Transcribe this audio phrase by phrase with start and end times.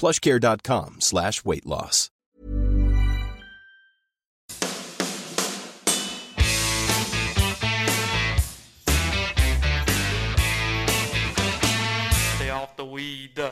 [0.00, 2.10] plushcare.com slash weight loss.
[12.36, 13.38] Stay off the weed.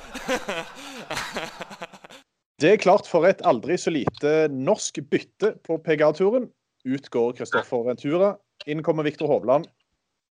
[2.62, 6.44] Det er klart for et aldri så lite norsk bytte på PGA-turen.
[6.86, 8.36] Ut går Kristoffer Ventura.
[8.70, 9.66] Inn kommer Viktor Hovland.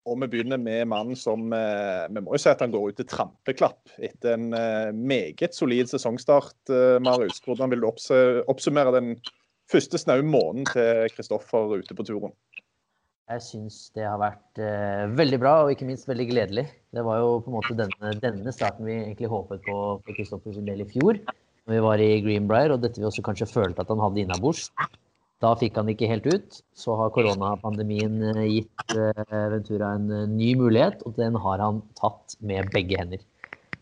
[0.10, 2.98] Og vi begynner med mannen som eh, Vi må jo si at han går ut
[2.98, 6.58] til trampeklapp etter en eh, meget solid sesongstart.
[6.74, 7.90] Eh, Marius, hvordan vil du
[8.50, 9.14] oppsummere den
[9.70, 12.34] første snaue måneden til Kristoffer ute på turen?
[13.30, 16.64] Jeg syns det har vært eh, veldig bra, og ikke minst veldig gledelig.
[16.96, 20.56] Det var jo på en måte denne, denne starten vi egentlig håpet på for Kristoffer
[20.56, 21.20] sin del i fjor,
[21.70, 24.72] når vi var i Greenbrier, og dette vi også kanskje følte at han hadde innabords.
[25.40, 26.60] Da fikk han ikke helt ut.
[26.76, 31.84] Så har koronapandemien eh, gitt eh, Ventura en eh, ny mulighet, og den har han
[32.00, 33.22] tatt med begge hender.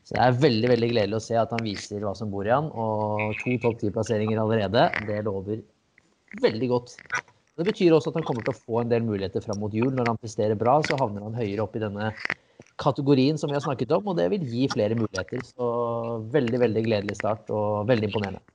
[0.06, 2.54] Så det er veldig veldig gledelig å se at han viser hva som bor i
[2.54, 4.86] han, og to topp ti-plasseringer allerede.
[5.10, 5.64] Det lover
[6.44, 6.94] veldig godt.
[7.58, 9.90] Det betyr også at han kommer til å få en del muligheter fram mot jul.
[9.98, 12.12] Når han presterer bra, så havner han høyere opp i denne
[12.78, 15.42] kategorien som vi har snakket om, og det vil gi flere muligheter.
[15.50, 15.72] Så
[16.38, 18.46] veldig, veldig gledelig start og veldig imponerende.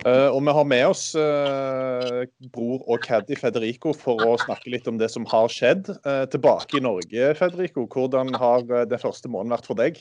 [0.00, 2.22] Eh, og vi har med oss uh,
[2.54, 5.90] bror og caddy Federico for å snakke litt om det som har skjedd.
[6.06, 7.84] Uh, tilbake i Norge, Federico.
[7.92, 10.00] Hvordan har den første måneden vært for deg?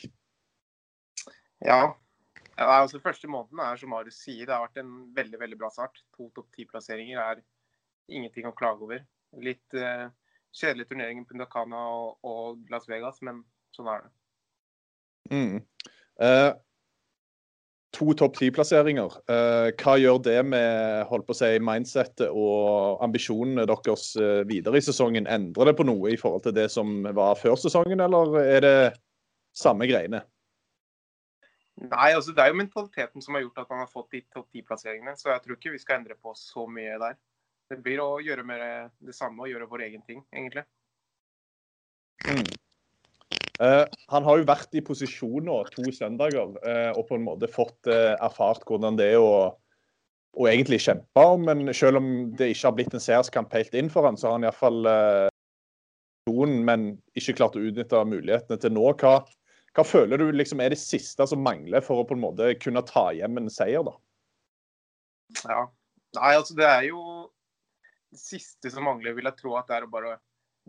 [1.67, 1.81] Ja.
[2.55, 5.73] ja altså Første måneden er som Marius sier, det har vært en veldig veldig bra
[5.75, 5.99] start.
[6.15, 7.43] To topp ti-plasseringer er
[8.07, 9.03] ingenting å klage over.
[9.43, 10.07] Litt uh,
[10.55, 13.43] kjedelig turnering i Punta og, og Las Vegas, men
[13.75, 14.11] sånn er det.
[15.31, 15.59] Mm.
[17.91, 19.15] To topp ti-plasseringer.
[19.27, 24.79] Eh, hva gjør det med holdt på å si, mindsettet og ambisjonene deres eh, videre
[24.79, 25.27] i sesongen?
[25.27, 28.77] Endrer det på noe i forhold til det som var før sesongen, eller er det
[29.51, 30.23] samme greiene?
[31.81, 34.47] Nei, altså Det er jo mentaliteten som har gjort at man har fått de topp
[34.53, 35.17] ti-plasseringene.
[35.19, 37.19] Så jeg tror ikke vi skal endre på så mye der.
[37.71, 38.63] Det blir å gjøre mer
[38.99, 40.63] det samme og gjøre vår egen ting, egentlig.
[42.27, 42.45] Mm.
[43.61, 47.49] Eh, han har jo vært i posisjon nå to søndager uh, og på en måte
[47.51, 49.51] fått uh, erfart hvordan det er å,
[50.33, 51.25] å egentlig kjempe.
[51.45, 52.07] Men selv om
[52.37, 54.89] det ikke har blitt en seierskamp helt inn for han, så har han iallfall
[56.25, 58.87] posisjonen, men ikke klart å utnytte mulighetene til nå.
[58.97, 59.19] Hva,
[59.77, 62.81] hva føler du liksom er det siste som mangler for å på en måte kunne
[62.87, 63.93] ta hjem en seier, da?
[65.45, 65.61] Ja.
[66.17, 67.01] Nei, altså det er jo
[68.11, 70.17] det siste som mangler, vil jeg tro at det er å bare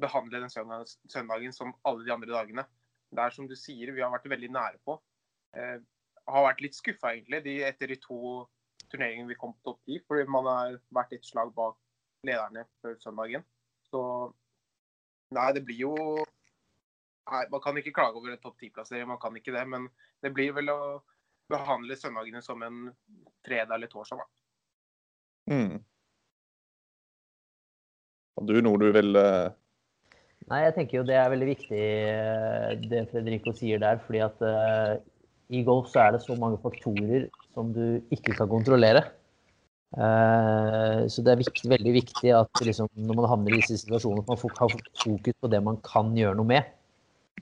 [0.00, 2.68] behandle den søndagen som alle de andre dagene.
[3.12, 4.96] Det er som du sier, vi har vært veldig nære på.
[5.56, 5.78] Eh,
[6.32, 8.18] har vært litt skuffa egentlig de, etter de to
[8.92, 11.76] turneringene vi kom topp ti, fordi man har vært et slag bak
[12.26, 13.44] lederne før søndagen.
[13.90, 14.02] Så
[15.34, 15.96] nei, det blir jo
[17.30, 19.62] Nei, man kan ikke klage over en topp ti-plassering, man kan ikke det.
[19.70, 19.84] Men
[20.24, 20.78] det blir vel å
[21.52, 22.80] behandle søndagene som en
[23.46, 25.54] fredag eller torsdag, da.
[25.54, 25.76] Mm.
[28.36, 29.54] Har du noe du vil eh,
[30.52, 34.02] Nei, jeg tenker jo det er veldig viktig eh, det Fredrico sier der.
[34.04, 35.00] fordi at uh,
[35.48, 39.06] i golf så er det så mange faktorer som du ikke kan kontrollere.
[39.96, 44.26] Uh, så det er viktig, veldig viktig at liksom, når man havner i disse situasjonene,
[44.26, 46.68] at man har fokus på det man kan gjøre noe med.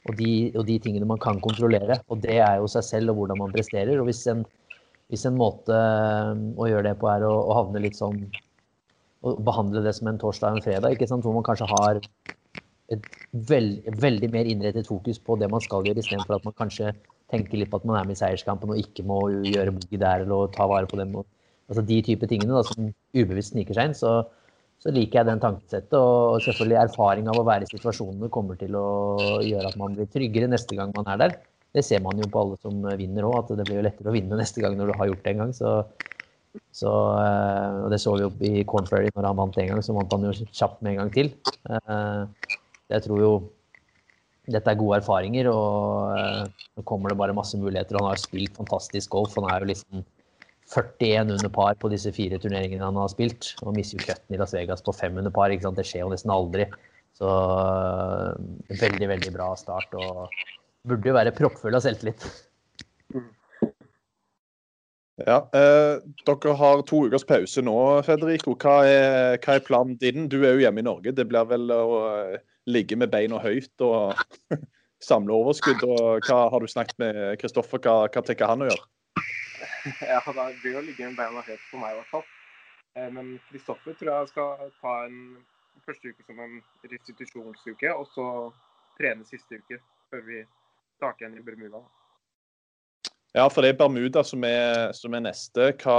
[0.07, 1.99] Og de, og de tingene man kan kontrollere.
[2.15, 3.99] Og det er jo seg selv og hvordan man presterer.
[3.99, 4.47] Og hvis en,
[5.11, 8.23] hvis en måte å gjøre det på er å, å havne litt sånn
[9.21, 11.27] Å behandle det som en torsdag og en fredag, ikke sant?
[11.27, 11.99] hvor man kanskje har
[12.95, 13.07] et
[13.51, 16.93] veld, veldig mer innrettet fokus på det man skal gjøre, istedenfor at man kanskje
[17.31, 20.25] tenker litt på at man er med i seierskampen og ikke må gjøre boogie der
[20.25, 21.15] eller ta vare på dem.
[21.71, 23.95] Altså de type tingene da, som ubevisst sniker seg inn.
[23.95, 24.17] Så,
[24.83, 25.95] så liker jeg den tankesettet.
[25.95, 28.89] Og selvfølgelig erfaring av å være i situasjonene kommer til å
[29.47, 31.37] gjøre at man blir tryggere neste gang man er der.
[31.71, 34.17] Det ser man jo på alle som vinner òg, at det blir jo lettere å
[34.17, 35.55] vinne neste gang når du har gjort det en gang.
[35.55, 35.77] Så
[36.75, 39.95] Så, og det så vi jo i Corn Ferry når han vant en gang, så
[39.95, 41.31] vant han jo kjapt med en gang til.
[42.91, 43.33] Jeg tror jo
[44.51, 46.17] dette er gode erfaringer, og
[46.75, 47.99] nå kommer det bare masse muligheter.
[48.01, 49.37] Han har spilt fantastisk golf.
[49.39, 50.05] Han er jo liksom
[50.71, 53.53] 41 under par på disse fire turneringene han har spilt.
[53.63, 55.53] Og mister jo cutten i Las Vegas på fem under par.
[55.53, 56.67] Det skjer jo nesten aldri.
[57.19, 57.31] Så
[58.71, 59.95] veldig, veldig bra start.
[59.95, 60.31] Og
[60.89, 62.27] burde jo være proppfull av selvtillit.
[65.21, 67.77] Ja, eh, Dere har to ukers pause nå,
[68.07, 68.55] Federico.
[68.57, 70.31] Hva er, hva er, planen din?
[70.33, 71.13] Du er jo hjemme i Norge.
[71.13, 72.39] Det blir vel å eh,
[72.71, 74.19] ligge med beina høyt og
[75.11, 75.83] samle overskudd.
[75.87, 77.83] og hva Har du snakket med Kristoffer?
[77.83, 78.89] Hva, hva tenker han å gjøre?
[80.05, 82.27] Ja, Det blir å ligge med beina høyt for meg i hvert fall.
[82.99, 85.21] Eh, men Kristoffer tror jeg skal ta en
[85.87, 86.59] første uke som en
[86.91, 88.27] restitusjonsuke, og så
[88.99, 89.81] trene siste uke
[90.11, 90.43] før vi
[90.99, 91.81] starter igjen i Bermuda.
[93.35, 95.71] Ja, for det er Bermuda som er, som er neste.
[95.81, 95.99] Hva,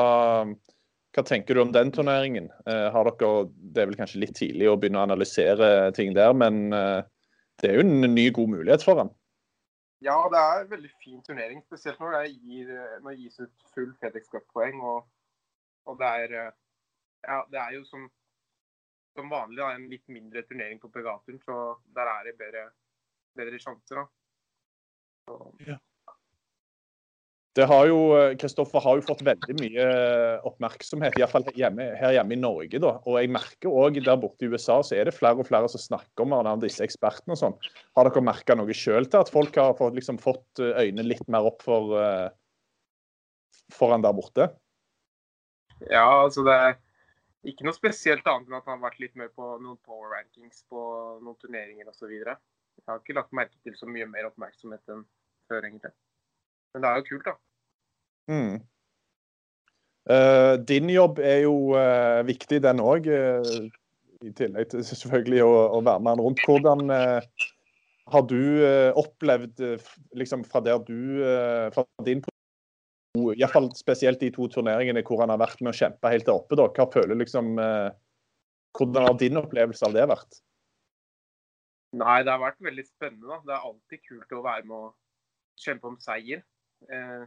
[1.11, 2.49] hva, tenker du om den turneringen?
[2.65, 6.33] Eh, har dere, Det er vel kanskje litt tidlig å begynne å analysere ting der,
[6.33, 7.01] men eh,
[7.61, 9.11] det er jo en ny, god mulighet for ham?
[10.01, 11.59] Ja, det er en veldig fin turnering.
[11.67, 12.71] Spesielt når det, gir,
[13.03, 14.79] når det gis ut full FedEx Cup-poeng.
[14.81, 15.03] Og,
[15.85, 16.55] og, det er eh,
[17.27, 18.07] ja, det er jo som,
[19.13, 21.59] som vanlig da, en litt mindre turnering på Pegaturen, så
[21.93, 22.65] der er det bedre,
[23.37, 24.01] bedre sjanser.
[24.01, 24.07] da.
[25.27, 25.37] Så,
[25.67, 25.77] ja.
[27.57, 27.97] Det har jo,
[28.39, 29.85] Kristoffer har jo fått veldig mye
[30.47, 32.79] oppmerksomhet, iallfall hjemme, her hjemme i Norge.
[32.79, 32.93] da.
[33.03, 35.83] Og jeg merker òg der borte i USA så er det flere og flere som
[35.83, 37.57] snakker om hverandre, disse ekspertene og sånn.
[37.99, 41.49] Har dere merka noe sjøl til at folk har fått, liksom, fått øynene litt mer
[41.49, 41.91] opp for,
[43.75, 44.47] foran der borte?
[45.89, 46.77] Ja, altså det er
[47.51, 50.63] ikke noe spesielt annet enn at han har vært litt med på noen power rankings
[50.69, 50.85] på
[51.25, 52.13] noen turneringer osv.
[52.15, 55.03] Jeg har ikke lagt merke til så mye mer oppmerksomhet enn
[55.49, 55.91] før, egentlig.
[56.73, 57.33] Men det er jo kult, da.
[58.31, 58.59] Mm.
[60.09, 63.05] Uh, din jobb er jo uh, viktig, den òg.
[63.05, 63.67] Uh, eh,
[64.25, 66.43] I tillegg til selvfølgelig å, å være med han rundt.
[66.45, 66.93] Hvordan
[68.11, 68.41] har du
[68.99, 69.61] opplevd,
[70.19, 71.21] liksom fra der du
[71.71, 72.19] Fra din
[73.15, 76.57] Iallfall spesielt de to turneringene hvor han har vært med å kjempe helt der oppe.
[76.59, 76.67] Da.
[76.75, 80.41] Hva føler liksom Hvordan har din opplevelse av det vært?
[81.97, 83.27] Nei, det har vært veldig spennende.
[83.31, 83.39] da.
[83.47, 84.91] Det er alltid kult å være med å
[85.65, 86.45] kjempe om seier.
[86.89, 87.23] Eh,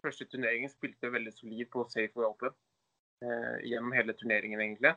[0.00, 2.52] første turneringen spilte veldig solid på Safe Open
[3.24, 4.94] eh, gjennom hele turneringen, egentlig.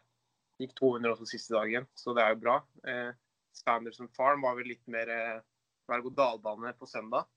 [0.61, 2.59] Gikk 200 også siste dagen, så det er jo bra.
[2.87, 3.11] Eh,
[3.53, 5.39] Sanderson Farm var vel litt mer eh,
[5.89, 7.27] berg-og-dal-bane på søndag.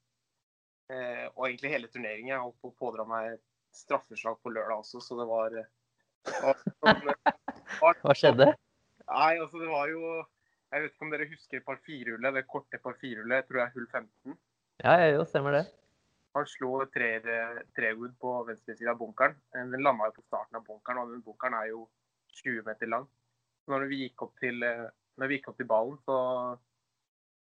[0.93, 2.35] Eh, og egentlig hele turneringen.
[2.35, 3.41] Jeg holdt på å pådra meg
[3.75, 5.73] straffeslag på lørdag også, så det var, eh,
[6.45, 7.11] var, sånn,
[7.81, 8.53] var Hva skjedde?
[9.07, 10.01] Nei, altså det var jo
[10.75, 13.87] Jeg vet ikke om dere husker par 4-hullet, det korte par 4-hullet, tror jeg hull
[13.93, 14.39] 15?
[14.83, 15.67] Ja, jo, stemmer det.
[16.37, 19.37] Han slo trewood på venstresida av bunkeren.
[19.55, 21.87] Den landa jo på starten av bunkeren, og den bunkeren er jo
[22.43, 23.07] 20 meter lang.
[23.73, 24.61] Når vi gikk opp til,
[25.17, 26.19] når vi gikk opp til ballen, så,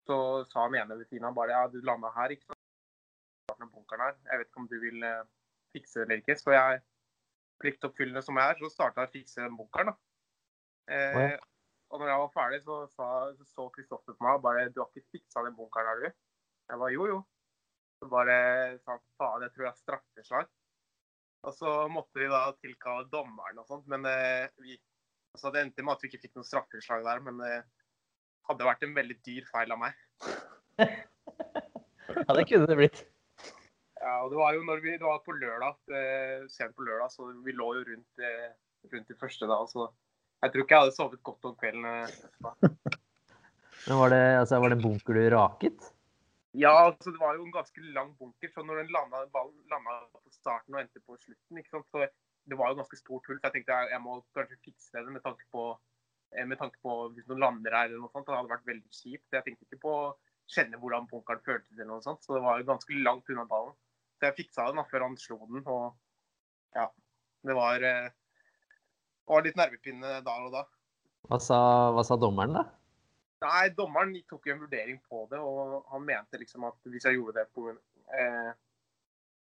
[0.08, 0.18] så
[0.52, 2.62] sa han ene ved siden av bare ja, du landa her, ikke sant.
[3.46, 4.16] Starten av bunkeren her.
[4.32, 5.28] Jeg vet ikke om du vil eh,
[5.76, 6.40] fikse det eller ikke.
[6.40, 6.82] Så jeg,
[7.62, 10.00] pliktoppfyllende som jeg er, så starta jeg å fikse den bunkeren, da.
[10.96, 11.36] Eh,
[11.92, 15.18] og når jeg var ferdig, så så Kristoffer på meg og bare du har ikke
[15.18, 16.08] fiksa den bunkeren har du?
[16.72, 17.20] Jeg var jo, jo.
[18.00, 18.38] Så bare
[18.84, 20.52] sa faen, jeg tror jeg er straffeslag.
[21.46, 23.88] Og så måtte vi da tilkalle dommeren og sånt.
[23.92, 24.78] Men eh, vi,
[25.36, 27.24] altså det endte med at vi ikke fikk noe straffeslag der.
[27.26, 27.56] Men det
[28.50, 30.00] hadde vært en veldig dyr feil av meg.
[30.82, 33.06] ja, det kunne det blitt.
[34.06, 37.10] Ja, og det var jo når vi, det var på lørdag, eh, sent på lørdag,
[37.14, 38.52] så vi lå jo rundt, eh,
[38.92, 39.58] rundt i første da.
[39.70, 39.88] Så
[40.44, 41.88] jeg tror ikke jeg hadde sovet godt om kvelden.
[41.90, 42.92] Eh,
[43.88, 45.90] men var det, altså, var det bunker du raket?
[46.56, 48.52] Ja, altså det var jo en ganske lang bunker.
[48.54, 51.90] Så når den landa, ballen landa på starten og endte på slutten, ikke sant?
[51.92, 52.06] så
[52.46, 53.40] det var jo ganske stort hull.
[53.40, 55.66] Så jeg tenkte jeg, jeg må kanskje fikse det med tanke på,
[56.36, 58.28] eh, med tanke på hvis noen lander her eller noe sånt.
[58.30, 59.28] Det hadde vært veldig kjipt.
[59.34, 60.14] Jeg tenkte ikke på å
[60.56, 62.24] kjenne hvordan bunkeren føltes eller noe sånt.
[62.24, 63.76] Så det var jo ganske langt unna ballen.
[64.16, 65.66] Så jeg fiksa den da før han slo den.
[65.66, 66.88] Og ja,
[67.50, 68.10] det var, eh,
[69.28, 70.66] var litt nervepinne da og da.
[71.26, 71.60] Hva sa,
[71.98, 72.68] hva sa dommeren, da?
[73.44, 77.18] Nei, dommeren tok jo en vurdering på det, og han mente liksom at hvis jeg
[77.18, 77.68] gjorde det på,
[78.20, 78.54] eh,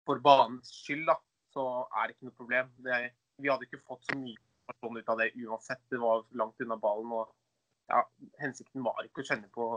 [0.05, 1.15] for banens skyld, da,
[1.53, 2.69] så er det ikke noe problem.
[2.85, 2.99] Det,
[3.41, 5.81] vi hadde ikke fått så mye informasjon ut av det uansett.
[5.89, 7.11] Det var langt unna ballen.
[7.11, 7.33] og
[7.89, 8.03] ja,
[8.43, 9.67] Hensikten var ikke å kjenne på,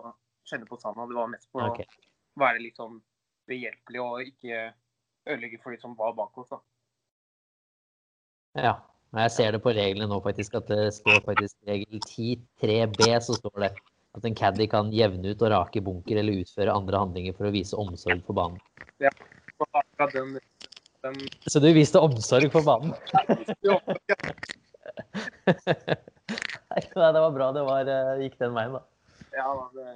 [0.48, 1.88] kjenne på sanda, det var mest på okay.
[2.36, 3.00] å være litt sånn
[3.48, 4.66] behjelpelig og ikke
[5.26, 6.52] ødelegge for de som var bak oss.
[6.52, 6.62] da.
[8.68, 8.74] Ja.
[9.12, 13.58] Jeg ser det på reglene nå, faktisk, at det står faktisk regel 10-3b, så står
[13.60, 13.68] det
[14.12, 17.54] at en caddy kan jevne ut og rake bunker eller utføre andre handlinger for å
[17.54, 18.60] vise omsorg for banen.
[19.02, 19.10] Ja,
[20.12, 20.38] den
[21.02, 21.16] Den,
[21.50, 22.92] Så du viste omsorg for banen?
[26.72, 28.82] Nei, det var bra det var, eh, gikk den veien, da.
[29.34, 29.86] ja, det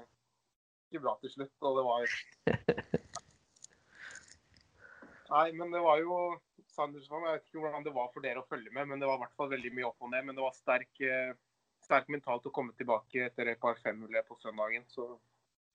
[0.90, 2.00] gikk bra til slutt, og det var
[5.36, 6.18] Nei, men det var jo
[6.76, 9.16] Sandersson, Jeg vet ikke hvordan det var for dere å følge med, men det var
[9.18, 10.26] i hvert fall veldig mye opp og ned.
[10.28, 11.32] Men det var sterk, eh,
[11.86, 14.84] sterk mentalt å komme tilbake etter et par femhuller på søndagen.
[14.92, 15.06] Så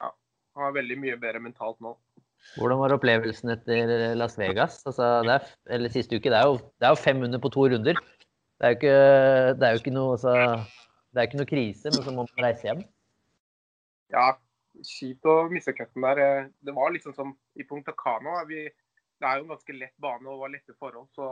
[0.02, 0.12] ja,
[0.58, 1.96] han er veldig mye bedre mentalt nå.
[2.58, 4.80] Hvordan var opplevelsen etter Las Vegas?
[4.90, 6.32] Altså, det er, eller siste uke.
[6.32, 8.00] Det er, jo, det er jo fem under på to runder.
[8.62, 8.96] Det er jo ikke,
[9.58, 10.34] det er jo ikke noe altså,
[11.12, 12.82] Det er ikke noe krise, men så må man reise hjem.
[14.14, 14.26] Ja,
[14.88, 16.22] kjipt å miste cutten der.
[16.22, 18.42] Eh, Det var liksom som i Punta Cana.
[18.50, 21.10] Vi, det er jo en ganske lett bane og var lette forhold.
[21.16, 21.28] Så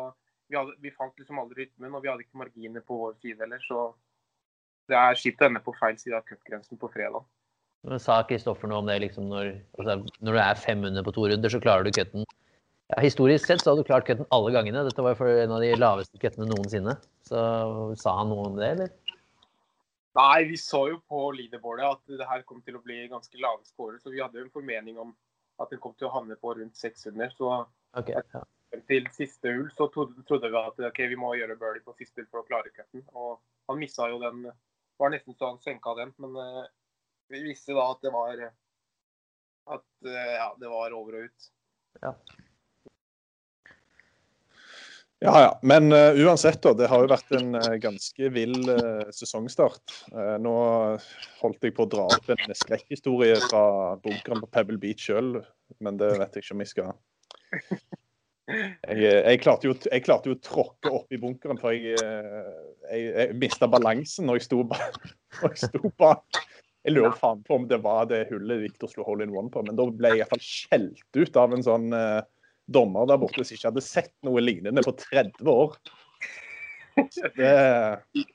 [0.49, 3.45] vi, hadde, vi fant liksom aldri rytmen, og vi hadde ikke marginer på vår side
[3.45, 3.61] heller.
[3.65, 3.83] Så
[4.89, 7.25] det er kjipt å ende på feil side av cupgrensen på fredag.
[7.87, 8.97] Men Sa Kristoffer noe om det?
[9.05, 12.25] liksom når, altså, når du er fem under på to runder, så klarer du cutten.
[12.89, 14.83] Ja, historisk sett så har du klart cutten alle gangene.
[14.87, 16.97] Dette var jo en av de laveste cuttene noensinne.
[17.27, 17.39] Så
[18.01, 18.91] sa han noe om det, eller?
[20.17, 23.61] Nei, vi så jo på leaderboardet at det her kom til å bli ganske lave
[23.67, 23.99] scorer.
[24.01, 25.13] Så vi hadde jo en formening om
[25.61, 27.35] at den kom til å havne på rundt 600.
[27.37, 27.51] Så
[27.99, 28.41] okay, ja.
[28.89, 32.23] til siste hull så trodde, trodde vi at okay, vi må gjøre birdie på siste
[32.23, 33.05] hull for å klare cutten.
[33.13, 33.37] Og
[33.69, 34.49] han missa jo den.
[34.99, 36.13] Var nesten så han senka den.
[36.21, 36.67] Men eh,
[37.31, 38.43] vi visste da at det var
[39.69, 41.49] at eh, ja, det var over og ut.
[45.21, 45.59] Ja, ja.
[45.61, 46.73] Men uh, uansett, da.
[46.73, 49.95] Det har jo vært en uh, ganske vill uh, sesongstart.
[50.15, 50.53] Eh, nå
[51.41, 53.63] holdt jeg på å dra opp en skrekkhistorie fra
[53.99, 55.41] bunkeren på Pebble Beach sjøl,
[55.83, 56.95] men det vet jeg ikke om jeg skal.
[58.49, 62.55] Jeg, eh, jeg, klarte jo, å tråkke opp i bunkeren, for jeg, eh,
[62.89, 64.99] jeg, jeg mista balansen når jeg sto bak.
[66.01, 66.41] Bak.
[66.87, 69.61] Jeg lurer faen på om det var det hullet Victor slo hole in one på,
[69.67, 72.21] men da ble jeg iallfall skjelt ut av en sånn uh,
[72.71, 75.75] dommer der borte som ikke hadde sett noe lignende på 30 år.
[77.39, 77.49] Det,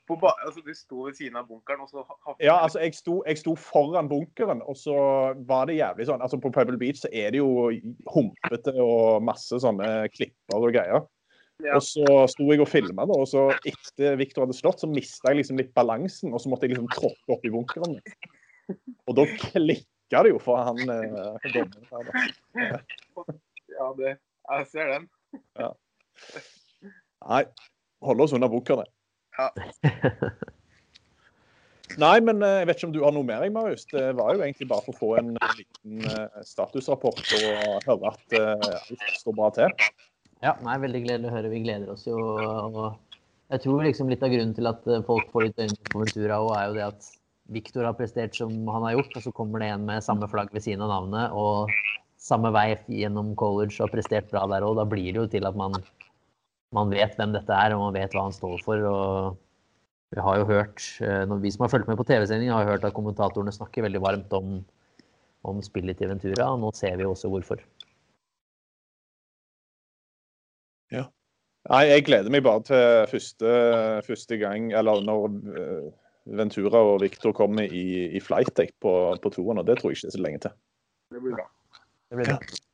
[0.09, 2.03] altså, du sto ved siden av bunkeren, og så
[2.43, 4.95] ja, altså, jeg sto, jeg sto foran bunkeren, og så
[5.49, 7.69] var det jævlig sånn altså På Pebble Beach så er det jo
[8.13, 11.05] humpete og masse sånne klipper og greier.
[11.63, 11.77] Ja.
[11.77, 15.39] Og så sto jeg og filma, og så etter Victor hadde slått, så mista jeg
[15.39, 17.95] liksom litt balansen, og så måtte jeg liksom tråkke opp i bunkeren.
[19.05, 22.25] Og da klikka det jo for han eh, dommeren da.
[23.75, 24.17] Ja, det,
[24.49, 25.07] jeg ser den.
[25.59, 25.71] Ja.
[27.25, 27.41] Nei,
[28.05, 28.85] holde oss unna bunkerne.
[29.37, 29.49] Ja.
[32.01, 33.85] Nei, men eh, jeg vet ikke om du har noe mer, Marius.
[33.91, 37.43] Det var jo egentlig bare for å få en eh, liten eh, statusrapport og
[37.87, 39.75] høre at alt står bra til.
[40.43, 41.51] Ja, nei, veldig gledelig å høre.
[41.53, 42.17] Vi gleder oss jo.
[42.19, 42.81] Og
[43.53, 46.57] jeg tror liksom litt av grunnen til at folk får litt øynene på Ventura, også
[46.57, 47.11] er jo det at
[47.53, 50.49] Victor har prestert som han har gjort, og så kommer det en med samme flagg
[50.53, 51.69] ved siden av navnet og
[52.21, 54.79] samme vei gjennom college og har prestert bra der òg.
[54.79, 55.77] Da blir det jo til at man,
[56.75, 58.85] man vet hvem dette er, og man vet hva han står for.
[58.91, 59.41] og
[60.13, 62.85] vi har jo hørt, eh, når vi som har fulgt med på TV-sendingen, har hørt
[62.87, 64.59] at kommentatorene snakker veldig varmt om,
[65.43, 67.63] om spillet til Ventura, og nå ser vi også hvorfor.
[71.65, 73.53] Nei, jeg gleder meg bare til første,
[74.05, 75.25] første gang, eller når
[75.57, 75.87] eh,
[76.37, 80.11] Ventura og Victor kommer i, i flight på, på toeren, og det tror jeg ikke
[80.11, 80.55] er så lenge til.
[81.13, 81.49] Det blir bra.
[82.11, 82.64] Det blir bra.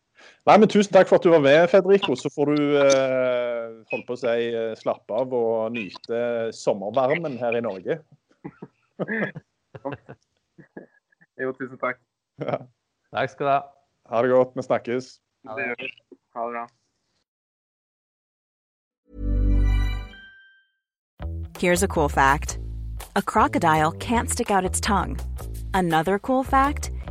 [0.50, 2.15] Nei, men Tusen takk for at du var med, Federico.
[2.17, 7.60] Så får du eh, holde på å si, eh, slappe av og nyte sommervarmen her
[7.60, 8.01] i Norge.
[11.41, 11.98] Jo, tusen takk.
[12.38, 13.62] Takk skal du ha.
[14.12, 14.51] Ha det godt.
[14.53, 15.07] Vi snakkes.
[15.48, 15.89] Ha Det.
[16.36, 16.67] Ha det bra.
[21.57, 22.60] Here's a cool fact
[23.15, 25.17] a crocodile can't stick out its tongue.
[25.74, 26.91] Another cool fact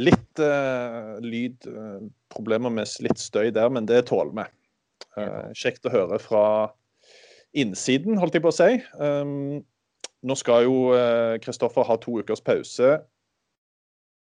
[0.00, 4.46] Litt uh, lyd, uh, med litt støy der, men det tåler vi.
[5.18, 6.44] Uh, kjekt å høre fra
[7.52, 8.78] innsiden, holdt jeg på å si.
[8.96, 9.60] Um,
[10.22, 10.76] nå skal jo
[11.42, 13.00] Kristoffer ha to ukers pause.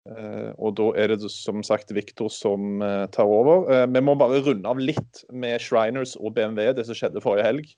[0.08, 2.78] Og da er det som sagt Viktor som
[3.12, 3.66] tar over.
[3.90, 7.74] Vi må bare runde av litt med Shriners og BMW, det som skjedde forrige helg.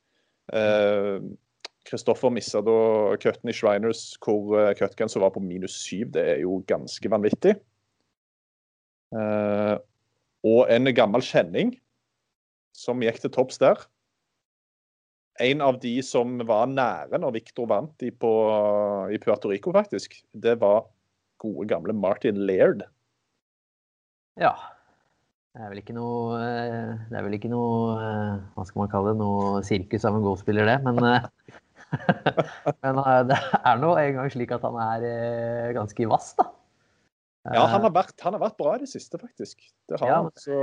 [1.87, 2.75] Kristoffer mista da
[3.23, 6.11] cutten i Shriners hvor uh, som var på minus syv.
[6.13, 7.55] Det er jo ganske vanvittig.
[9.13, 11.73] Og en gammel kjenning
[12.77, 13.81] som gikk til topps der.
[15.39, 18.31] En av de som var nære når Viktor vant i, på,
[19.11, 20.83] i Puerto Rico, faktisk, det var
[21.39, 22.83] gode, gamle Martin Laird.
[24.39, 24.53] Ja.
[25.55, 28.91] Det er vel ikke noe eh, Det er vel ikke noe eh, Hva skal man
[28.91, 29.17] kalle det?
[29.19, 30.77] Noe sirkus av en golfspiller, det.
[30.85, 31.25] Men, eh,
[32.85, 33.01] men
[33.31, 36.45] det er nå en gang slik at han er ganske vass, da.
[37.47, 39.61] Ja, han har, vært, han har vært bra i det siste, faktisk.
[39.87, 40.31] Det har ja, han.
[40.37, 40.59] Så...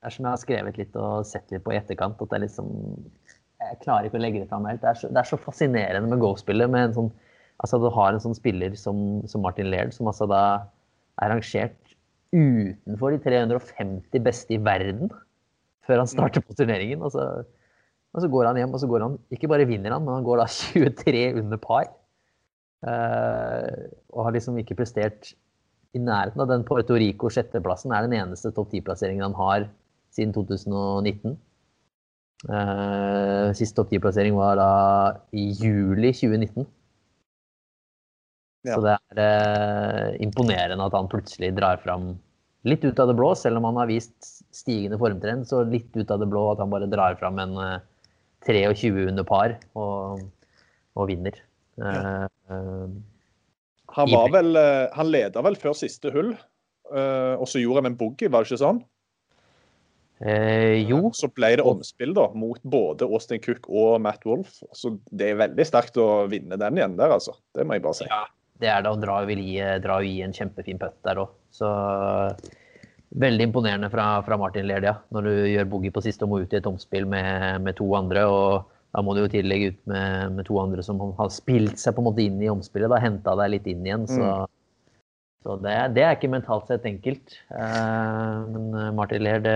[0.00, 2.44] Det er som jeg har skrevet litt og sett litt på i etterkant, at er
[2.44, 2.68] liksom
[3.60, 4.80] Jeg klarer ikke å legge det fram helt.
[4.80, 7.10] Det er så, det er så fascinerende med golfspillet med en sånn
[7.60, 10.42] Altså, du har en sånn spiller som, som Martin Laird, som altså da
[11.20, 11.90] er rangert
[12.32, 15.10] utenfor de 350 beste i verden
[15.84, 17.02] før han starter på turneringen.
[17.04, 17.26] Og så,
[18.14, 20.24] og så, går han hjem, og så går han Ikke bare vinner han, men han
[20.24, 21.90] går da 23 under par.
[22.80, 25.34] Uh, og har liksom ikke prestert
[25.96, 27.92] i nærheten av den Puerto Rico sjetteplassen.
[27.92, 29.68] er den eneste topp 10-plasseringen han har
[30.14, 31.38] siden 2019.
[32.48, 34.70] Uh, siste topp 10-plassering var da
[35.36, 36.68] i juli 2019.
[38.68, 38.76] Ja.
[38.76, 42.12] Så det er uh, imponerende at han plutselig drar fram
[42.68, 44.18] litt ut av det blå, selv om han har vist
[44.52, 47.78] stigende formtrend, så litt ut av det blå at han bare drar fram en uh,
[48.46, 50.20] 23 under par og,
[50.96, 51.40] og vinner.
[51.80, 52.28] Ja.
[52.50, 52.92] Uh,
[53.96, 56.32] han var vel eh, Han leda vel før siste hull,
[56.92, 58.82] uh, og så gjorde han en boogie, var det ikke sånn?
[60.20, 61.08] Eh, jo.
[61.16, 64.60] Så ble det omspill da, mot både Austin Cook og Matt Wolff.
[64.76, 67.38] Så det er veldig sterkt å vinne den igjen der, altså.
[67.56, 68.08] Det må jeg bare si.
[68.10, 68.24] Ja,
[68.60, 68.92] det er det.
[68.92, 71.32] Og dra vil gi, dra gi en kjempefin putt der òg.
[71.56, 71.70] Så
[73.20, 74.98] veldig imponerende fra, fra Martin Lerdia.
[75.14, 77.88] Når du gjør boogie på siste og må ut i et omspill med, med, to
[77.96, 78.26] andre.
[78.28, 81.94] og da må du jo tillegg ut med, med, to andre som har spilt seg
[81.94, 82.90] på en måte inn i omspillet.
[82.90, 84.08] da Henta deg litt inn igjen.
[84.10, 84.50] Så, mm.
[85.46, 87.38] så det, det, er ikke mentalt sett enkelt.
[87.54, 89.46] Eh, men Martin Lehr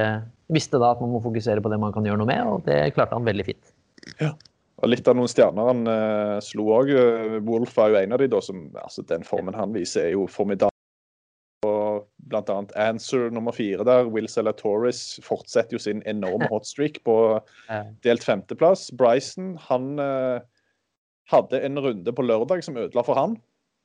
[0.55, 2.79] visste da at man må fokusere på det man kan gjøre noe med, og det
[2.95, 3.75] klarte han veldig fint.
[4.21, 4.35] Ja.
[4.83, 6.91] Og litt av noen stjerner han eh, slo òg.
[6.93, 10.17] Uh, Wolf er jo en av de da som altså Den formen han viser, er
[10.17, 10.74] jo formidabel.
[12.33, 14.09] Annet Answer nummer fire der.
[14.09, 17.41] Will Torres fortsetter jo sin enorme hotstreak på
[18.05, 18.91] delt femteplass.
[18.93, 20.41] Bryson han uh,
[21.31, 23.37] hadde en runde på lørdag som ødela for han.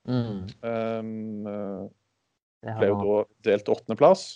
[0.07, 0.47] Mm.
[0.63, 3.17] Um, uh, ble jo da
[3.51, 4.29] delt åttendeplass.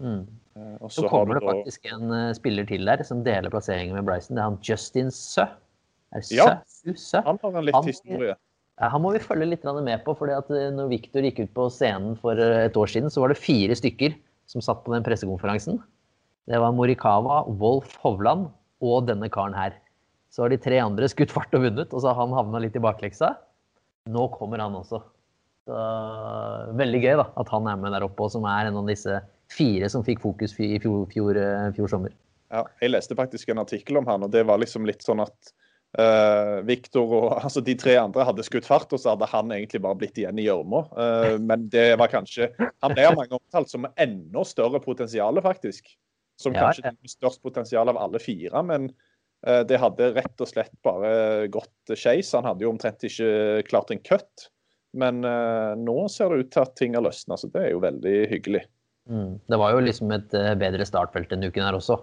[0.00, 0.26] Mm.
[0.56, 1.54] Uh, så, så kommer det da...
[1.54, 4.36] faktisk en uh, spiller til der som deler plasseringen med Bryson.
[4.36, 5.48] Det er han Justin Sø.
[6.34, 6.56] Ja,
[7.22, 8.34] han har en litt han, historie.
[8.80, 10.14] Han må vi følge litt med på.
[10.16, 13.20] fordi at eh, når Victor gikk ut på scenen for eh, et år siden, så
[13.20, 14.16] var det fire stykker
[14.48, 15.80] som satt på den pressekonferansen.
[16.48, 18.48] Det var Morikawa, Wolf Hovland
[18.80, 19.76] og denne karen her.
[20.32, 22.78] Så har de tre andre skutt fart og vunnet, og så har han havna litt
[22.78, 23.34] i bakleksa.
[24.10, 25.02] Nå kommer han også.
[25.68, 25.76] Så,
[26.78, 29.20] veldig gøy da, at han er med der oppe, og som er en av disse
[29.52, 32.14] fire som fikk fokus i fjor, fjor, eh, fjor sommer.
[32.50, 35.52] Ja, jeg leste faktisk en artikkel om han, og det var liksom litt sånn at
[35.98, 39.82] Uh, Victor og altså de tre andre hadde skutt fart, og så hadde han egentlig
[39.82, 40.84] bare blitt igjen i gjørma.
[40.94, 45.90] Uh, men det var kanskje Han ble av mange omtalt som enda større potensial, faktisk.
[46.40, 46.94] Som ja, kanskje ja.
[46.94, 48.62] det størst potensial av alle fire.
[48.66, 48.92] Men
[49.48, 52.30] uh, det hadde rett og slett bare gått skeis.
[52.38, 54.50] Han hadde jo omtrent ikke klart en cut.
[54.90, 58.14] Men nå ser det ut til at ting har løsna, så det er jo veldig
[58.26, 58.64] hyggelig.
[59.06, 59.36] Mm.
[59.46, 62.00] Det var jo liksom et bedre startfelt denne uken her også.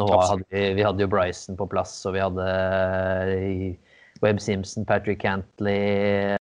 [0.00, 4.86] Nå hadde vi, vi, hadde jo Bryson på plass, og vi hadde eh, Webb Simpson,
[4.88, 6.38] Patrick Cantley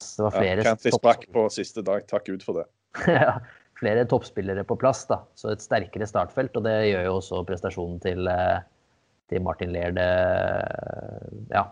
[0.00, 2.66] Det var flere ja, Cantley sprakk på siste dag, takk Gud for det.
[3.12, 3.36] ja,
[3.76, 5.20] flere toppspillere på plass, da.
[5.36, 6.56] Så et sterkere startfelt.
[6.56, 8.64] Og det gjør jo også prestasjonen til, eh,
[9.32, 11.66] til Martin Laird eh, ja,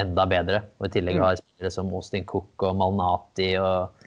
[0.00, 0.64] enda bedre.
[0.80, 1.26] Og i tillegg mm.
[1.26, 4.06] har spillere som Austin Cook og Malnati og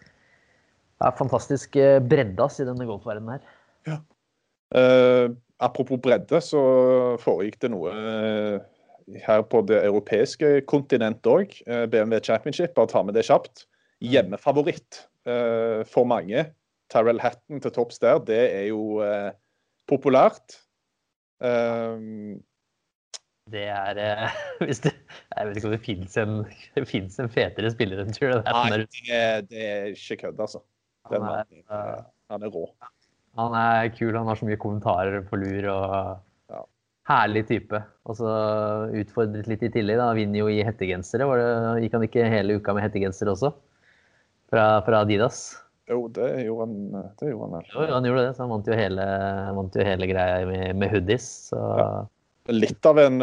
[1.04, 1.76] ja, Fantastisk
[2.08, 3.48] breddas i denne golfverdenen her.
[3.90, 4.02] Ja.
[4.80, 6.62] Eh, apropos bredde, så
[7.24, 8.58] foregikk det noe eh,
[9.26, 11.56] her på det europeiske kontinentet òg.
[11.68, 13.66] Eh, BMW Championship, bare ta med det kjapt.
[14.04, 16.48] Hjemmefavoritt eh, for mange.
[16.94, 19.02] Tyrell Hatton til topps der, det er jo
[19.90, 20.60] populært.
[23.52, 24.94] Det er eh, hvis det,
[25.38, 26.36] Jeg vet ikke om det fins en,
[26.88, 30.64] finnes en fetere spiller enn Tyrell Hatton nei, det er, det er ikke kødd, altså.
[31.12, 32.70] Den, Han er, han er rå.
[33.40, 35.94] Han er kul, han har så mye kommentarer på lur og
[36.54, 36.62] Ja.
[37.10, 37.80] herlig type.
[38.06, 38.30] Og så
[38.94, 39.98] utfordret litt i tillegg.
[39.98, 41.26] da, vinner jo i hettegensere.
[41.26, 43.54] Var det, gikk han ikke hele uka med hettegenser også?
[44.54, 45.58] Fra, fra Adidas.
[45.90, 47.70] Jo, det gjorde han, det gjorde han vel.
[47.74, 49.08] Jo, han gjorde det, så han vant jo hele,
[49.58, 51.30] vant jo hele greia med, med hoodies.
[51.50, 52.06] Så Ja.
[52.52, 53.22] Litt av en,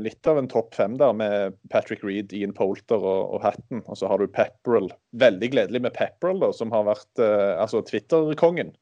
[0.00, 3.82] litt av en topp fem der med Patrick Reed, Ian Polter og, og Hatton.
[3.84, 4.88] Og så har du Pepperell.
[5.12, 8.72] Veldig gledelig med Pepperell, da, som har vært eh, altså Twitter-kongen.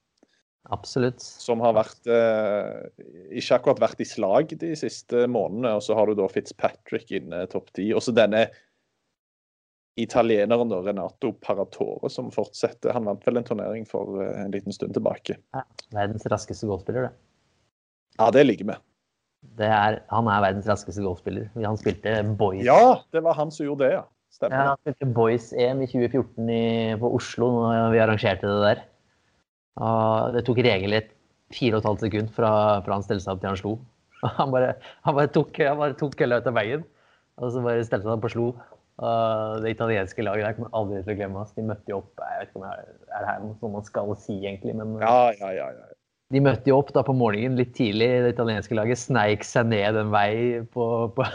[0.69, 1.23] Absolutt.
[1.23, 2.89] Som har vært eh,
[3.41, 5.77] ikke akkurat vært i slag de siste månedene.
[5.79, 7.91] Og så har du da Fitzpatrick inne topp ti.
[7.97, 8.47] Og så denne
[10.01, 12.93] italieneren da, Renato Paratore som fortsetter.
[12.97, 15.39] Han vant vel en turnering for eh, en liten stund tilbake.
[15.97, 17.17] Verdens raskeste golfspiller, det.
[18.21, 18.79] Ja, det ligger vi.
[19.57, 21.51] det er, han er verdens raskeste golfspiller.
[21.65, 22.65] Han spilte Boys.
[22.67, 24.07] Ja, det var han som gjorde det, ja.
[24.31, 24.57] Stemmer.
[24.57, 26.65] Ja, han spilte Boys-EM i 2014 i,
[27.01, 28.83] på Oslo, når vi arrangerte det der.
[29.79, 31.13] Og det tok regelrett
[31.55, 32.53] fire og et halvt sekund fra,
[32.87, 33.79] fra han stelte seg opp til han slo.
[34.37, 34.75] Han bare,
[35.07, 36.83] han bare tok, han bare tok hele ut av veien,
[37.41, 38.49] og så bare stelte han opp og slo.
[39.01, 41.55] Uh, det italienske laget der kommer aldri til å glemme oss.
[41.57, 44.13] De møtte jo opp Jeg vet ikke om er, er det her noe man skal
[44.21, 45.71] si, egentlig, men Ja, ja, ja.
[45.73, 45.87] ja.
[46.37, 48.11] de møtte jo opp da på morgenen litt tidlig.
[48.27, 51.29] Det italienske laget sneik seg ned en vei på, på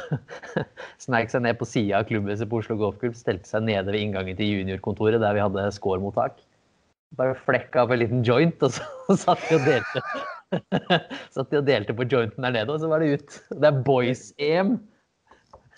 [1.08, 3.17] Sneik seg ned på sida av klubbhuset på Oslo Golfklubb.
[3.17, 6.38] Stelte seg nede ved inngangen til juniorkontoret der vi hadde scoremottak.
[7.15, 10.04] Bare flekka av en liten joint, og så satt de og delte.
[11.36, 13.39] satt de og delte på jointen der nede, og så var det ut.
[13.54, 14.76] Det er boys-EM.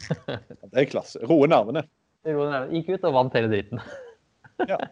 [0.07, 1.21] Det er klasse.
[1.27, 1.83] Roe nervene.
[2.27, 3.83] Gikk ut og vant hele dritten.
[4.67, 4.79] Ja.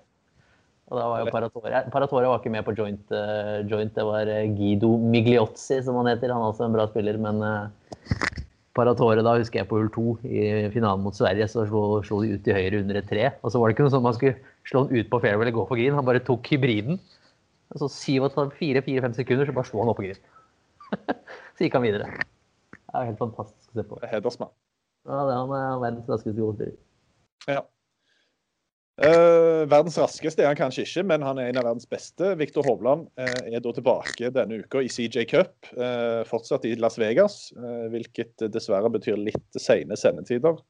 [0.86, 3.06] Og da var jo Paratore Paratore var ikke med på joint.
[3.10, 3.90] eh, joint.
[3.96, 6.30] Det var eh, Guido Migliozzi, som han heter.
[6.30, 8.14] Han er også en bra spiller, men eh,
[8.78, 12.36] Paratore, da husker jeg på hull to i finalen mot Sverige, så slo, slo de
[12.36, 13.32] ut til høyre under et tre.
[13.42, 14.38] Og så var det ikke noe sånn man skulle
[14.70, 15.98] slå den ut på fairway eller gå for green.
[15.98, 17.00] Han bare tok hybriden.
[17.74, 20.22] Og så fire-fire-fem sekunder, så bare slo han opp på green.
[21.58, 22.10] så gikk han videre.
[22.72, 24.02] Det er helt fantastisk å se på.
[24.08, 24.54] Hedersmann.
[25.06, 26.78] Ja, det er han er verdens raskeste golfspiller.
[27.52, 27.64] Ja.
[28.96, 32.30] Uh, verdens raskeste er han kanskje ikke, men han er en av verdens beste.
[32.40, 36.96] Viktor Hovland uh, er da tilbake denne uka i CJ Cup, uh, fortsatt i Las
[37.02, 37.52] Vegas.
[37.60, 40.64] eh, hvilket dessverre betyr litt sene sendetider eh,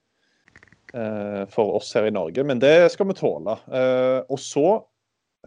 [1.51, 2.43] for oss her i Norge.
[2.47, 3.57] Men det skal vi tåle.
[3.67, 4.67] Eh, og så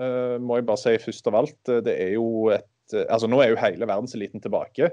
[0.00, 3.28] eh, må jeg bare si først av alt, eh, det er jo et eh, Altså
[3.30, 4.92] nå er jo hele verdenseliten tilbake.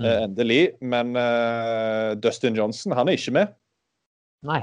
[0.00, 0.76] eh, endelig.
[0.80, 3.56] Men eh, Dustin Johnson, han er ikke med.
[4.48, 4.62] Nei.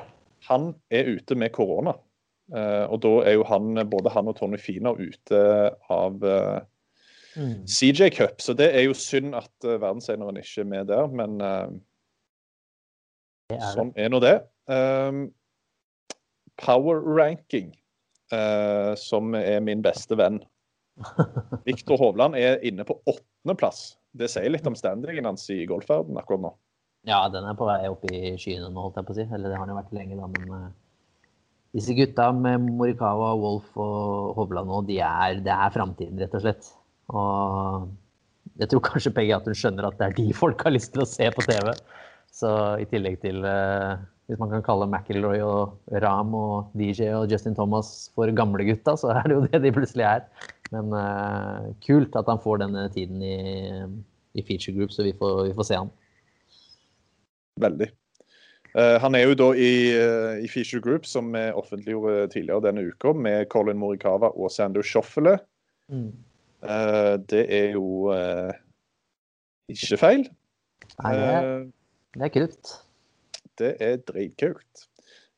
[0.49, 1.95] Han er ute med korona.
[2.53, 5.45] Eh, og da er jo han, både han og Tony Fina ute
[5.93, 6.59] av eh,
[7.37, 7.67] Mm.
[7.67, 11.37] CJ Cup, så det er jo synd at uh, verdenseneren ikke er med der, men
[11.39, 11.69] uh,
[13.53, 14.33] er sånn er nå det.
[14.69, 15.29] Um,
[16.61, 17.73] power ranking,
[18.31, 20.41] eh, som er min beste venn.
[21.67, 23.95] Viktor Hovland er inne på åttendeplass.
[24.11, 26.51] Det sier litt om standingen hans i golfverden akkurat nå.
[27.07, 29.25] Ja, den er på vei opp i skyene nå, holdt jeg på å si.
[29.29, 30.67] Eller det har den jo vært lenge, da, men eh,
[31.77, 36.43] disse gutta med Morikawa, Wolf og Hovland nå, de er, det er framtiden, rett og
[36.43, 36.71] slett.
[37.13, 37.89] Og
[38.59, 41.05] jeg tror kanskje Peggy at hun skjønner at det er de folk har lyst til
[41.05, 41.71] å se på TV.
[42.35, 42.49] Så
[42.81, 47.55] i tillegg til, eh, hvis man kan kalle McIlroy og Ram og DJ og Justin
[47.57, 50.27] Thomas for gamlegutta, så er det jo det de plutselig er.
[50.69, 53.37] Men uh, kult at han får denne tiden i,
[54.37, 55.89] i feature group, så vi får, vi får se han.
[57.59, 57.87] Veldig.
[58.75, 62.83] Uh, han er jo da i, uh, i Feature Group, som vi offentliggjorde tidligere denne
[62.85, 65.39] uka, med Colin Morikawa og Sander Schoffele.
[65.89, 68.11] Eh, det er jo
[69.71, 70.25] ikke feil.
[70.99, 71.49] Nei, det er,
[72.13, 72.73] det er kult.
[73.61, 74.87] Det er dritkult.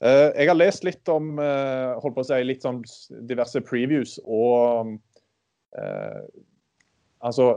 [0.02, 2.82] Eh, jeg har lest litt om eh, holdt på å si, litt sånn
[3.30, 4.96] diverse previews og
[5.78, 6.24] eh,
[7.22, 7.52] Altså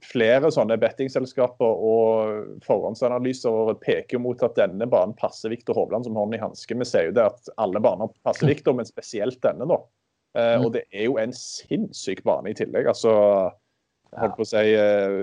[0.00, 6.16] flere sånne bettingselskaper og forhåndsanalyser peker jo mot at denne banen passer Viktor Hovland som
[6.16, 6.72] hånd i hanske.
[6.80, 9.76] Vi ser jo det at alle baner passer Viktor, men spesielt denne, da.
[9.76, 10.64] Eh, Mm.
[10.64, 12.86] og det er jo en sinnssyk bane i tillegg.
[12.86, 13.12] altså
[14.18, 15.20] holdt på å si, eh,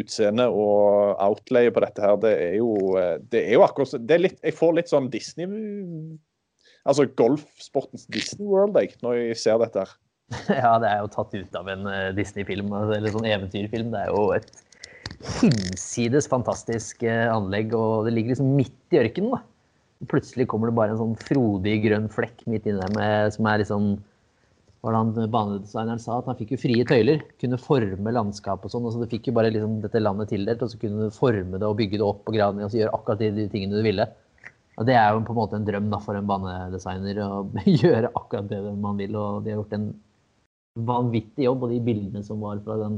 [0.00, 4.00] utseende og outlay på dette her, det er jo, eh, det er jo akkurat så-
[4.06, 5.46] det er litt, Jeg får litt sånn Disney
[6.86, 9.90] Altså golfsportens Disney World jeg, når jeg ser dette her.
[10.62, 13.90] Ja, det er jo tatt ut av en eh, Disney-film, altså, eller sånn eventyrfilm.
[13.92, 14.50] Det er jo et
[15.42, 19.34] hinsides fantastisk anlegg, og det ligger liksom midt i ørkenen.
[19.36, 19.42] da.
[20.08, 23.58] Plutselig kommer det bare en sånn frodig grønn flekk midt inni der med, som er
[23.60, 24.09] liksom hva
[24.80, 27.20] det han banedesigneren sa, at han fikk jo frie tøyler.
[27.42, 28.86] Kunne forme landskapet og sånn.
[28.88, 31.60] og så Du fikk jo bare liksom dette landet tildelt, og så kunne du forme
[31.60, 33.84] det og bygge det opp på graden og så gjøre akkurat de, de tingene du
[33.84, 34.06] ville.
[34.80, 37.42] Og Det er jo på en måte en drøm da, for en banedesigner å
[37.82, 39.18] gjøre akkurat det man vil.
[39.20, 39.90] og De har gjort en
[40.88, 42.96] vanvittig jobb, og de bildene som var fra den,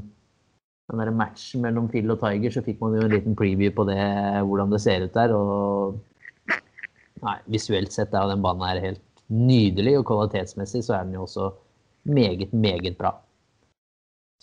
[0.93, 3.89] den der matchen mellom Phil og Tiger, så fikk man jo en liten preview på
[3.91, 3.99] det,
[4.47, 5.35] hvordan det ser ut der.
[5.35, 5.99] og
[7.27, 11.19] nei, Visuelt sett er jo den banen her helt nydelig, og kvalitetsmessig så er den
[11.19, 11.51] jo også
[12.05, 13.17] meget, meget bra.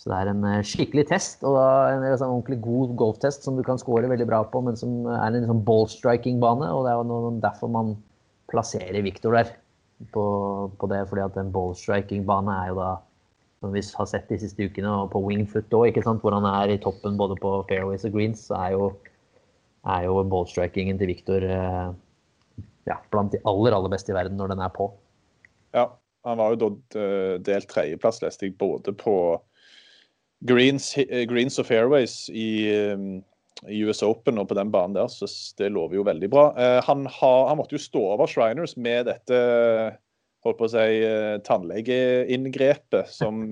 [0.00, 3.64] Så det er en eh, skikkelig test, og en sånn ordentlig god golftest som du
[3.66, 6.70] kan score veldig bra på, men som er en sånn ballstriking-bane.
[6.72, 7.92] Og det er jo derfor man
[8.48, 9.52] plasserer Victor der
[10.14, 10.24] på,
[10.80, 11.04] på det.
[11.10, 12.88] fordi at en ballstriking-bane er jo da,
[13.60, 16.80] som vi har sett de siste ukene, og på wingfoot òg, hvor han er i
[16.80, 18.90] toppen både på fairways og greens, så er jo,
[19.84, 21.92] er jo ballstrikingen til Victor eh,
[22.88, 24.88] ja, blant de aller, aller beste i verden når den er på.
[25.76, 25.90] Ja,
[26.24, 29.14] han var jo da eh, delt tredjeplass, leste jeg, både på
[30.48, 33.06] greens, eh, greens og fairways i, eh,
[33.68, 35.28] i, US Open og på den banen der, så
[35.60, 36.46] det lover jo veldig bra.
[36.86, 39.40] Han, har, han måtte jo stå over Shriners med dette
[40.44, 41.00] holdt på å si,
[41.44, 43.50] tannlegeinngrepet som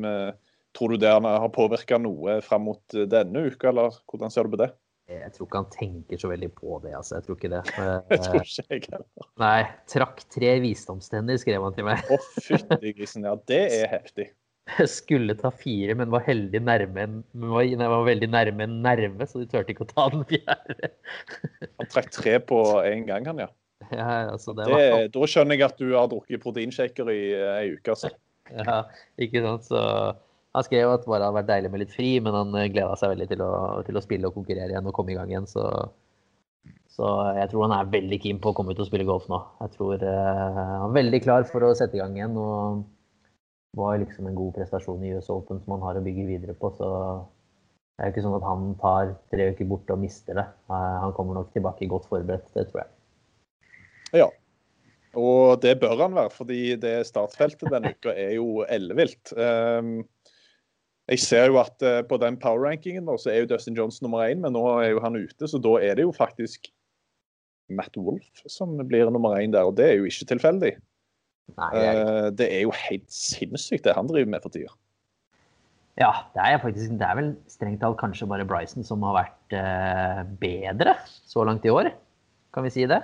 [0.77, 4.61] Tror du det har påvirka noe fram mot denne uka, eller hvordan ser du på
[4.61, 4.69] det?
[5.09, 7.17] Jeg tror ikke han tenker så veldig på det, altså.
[7.17, 7.63] Jeg tror ikke det.
[8.13, 9.29] Jeg tror ikke jeg heller.
[9.41, 9.61] Nei.
[9.89, 12.03] Trakk tre visdomstenner, skrev han til meg.
[12.05, 13.25] Å, oh, fytti grisen.
[13.25, 14.29] Ja, det er heftig.
[14.69, 19.41] Jeg skulle ta fire, men var nærme en, var, var veldig nærme en nerve, så
[19.41, 20.93] de turte ikke å ta den fjerde.
[21.81, 23.49] Han trakk tre på én gang, han, ja.
[23.95, 25.09] ja altså, det det, var...
[25.15, 28.13] Da skjønner jeg at du har drukket proteinshaker i ei uke, altså.
[28.53, 28.83] Ja,
[29.21, 29.69] ikke sant.
[29.69, 29.81] Så
[30.59, 32.99] han skrev at det bare hadde vært deilig med litt fri, men han eh, gleda
[32.99, 33.53] seg veldig til å,
[33.87, 35.49] til å, spille og konkurrere igjen og komme i gang igjen.
[35.51, 35.65] Så,
[36.95, 39.41] så, jeg tror han er veldig keen på å komme ut og spille golf nå.
[39.63, 42.37] Jeg tror uh, Han er veldig klar for å sette i gang igjen.
[42.39, 42.87] og
[43.79, 46.73] var liksom en god prestasjon i US Open som han har å bygge videre på.
[46.75, 50.47] Så det er jo ikke sånn at han tar tre uker borte og mister det.
[50.73, 52.95] Uh, han kommer nok tilbake godt forberedt, det tror jeg.
[54.25, 54.31] Ja,
[55.17, 59.33] og det bør han være, fordi det startfeltet denne uka er jo ellevilt.
[59.35, 60.03] Um,
[61.09, 64.43] jeg ser jo at uh, på den power-rankingen så er jo Dustin Johnson nummer én,
[64.45, 66.69] men nå er jo han ute, så da er det jo faktisk
[67.73, 70.75] Matt Wolff som blir nummer én der, og det er jo ikke tilfeldig.
[71.57, 72.03] Nei, jeg...
[72.05, 74.75] uh, det er jo helt sinnssykt det han driver med for tida.
[75.99, 79.57] Ja, det er, faktisk, det er vel strengt talt kanskje bare Bryson som har vært
[79.57, 80.95] uh, bedre
[81.27, 81.91] så langt i år,
[82.55, 83.01] kan vi si det,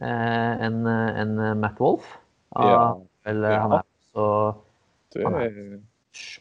[0.00, 2.08] enn en Matt Wolff.
[2.56, 2.96] Ja.
[3.28, 3.60] Eller ja.
[3.64, 4.26] Han er så
[5.24, 5.54] han er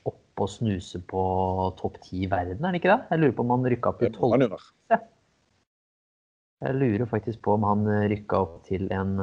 [0.08, 1.22] opp oppe og snuse på
[1.82, 3.02] topp ti i verden, er det ikke det?
[3.10, 5.00] Jeg lurer på om han rykka opp til tolvte.
[6.62, 9.18] Jeg lurer faktisk på om han rykka opp til en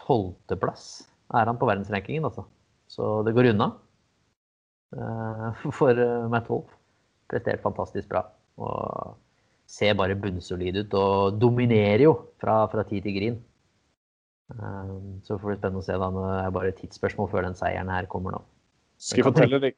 [0.00, 0.86] tolvteplass.
[1.28, 2.44] Uh, Er han på verdensrankingen, altså.
[2.88, 3.70] Så det går unna
[4.96, 6.72] uh, for uh, Matt Wolff.
[7.32, 8.26] Prestert fantastisk bra.
[8.60, 9.16] Og
[9.68, 13.38] ser bare bunnsolid ut og dominerer jo fra, fra tid til grin.
[14.60, 15.96] Ehm, så får det spennende å se.
[15.98, 18.42] da, Det er bare et tidsspørsmål før den seieren her kommer nå.
[18.98, 19.76] Skal jeg fortelle deg,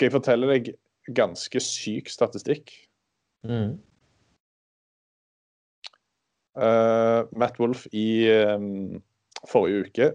[0.00, 0.72] jeg fortelle deg
[1.14, 2.72] ganske syk statistikk?
[3.42, 3.78] Mm.
[6.58, 9.00] Uh, Matt Wolff i um,
[9.46, 10.06] forrige uke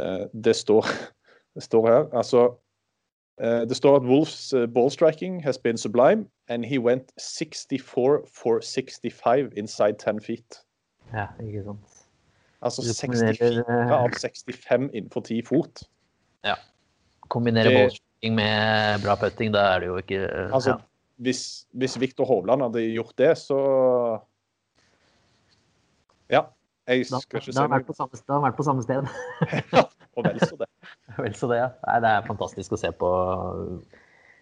[0.00, 0.86] uh, det, står,
[1.54, 2.46] det, står, her Altså
[3.42, 9.52] uh, Det står at Wolffs ballstriking has been sublime, and he went 64 for 65
[9.56, 10.64] inside 10 feet.
[11.12, 12.09] Ja, ikke sant.
[12.60, 13.64] Altså 64
[13.96, 15.82] av 65 innenfor 10 fot.
[16.44, 16.58] Ja.
[17.32, 20.20] Kombinere ballshooting med bra putting, da er det jo ikke
[20.50, 20.76] Altså, ja.
[21.24, 21.42] hvis,
[21.72, 23.60] hvis Viktor Hovland hadde gjort det, så
[26.30, 26.44] Ja.
[26.90, 27.54] Jeg skal da, ikke si noe.
[27.54, 29.08] Da har han vært på samme sted.
[29.76, 29.84] ja,
[30.18, 30.68] og vel så det.
[31.24, 31.68] vel så det, ja.
[31.86, 33.10] Nei, det er fantastisk å se på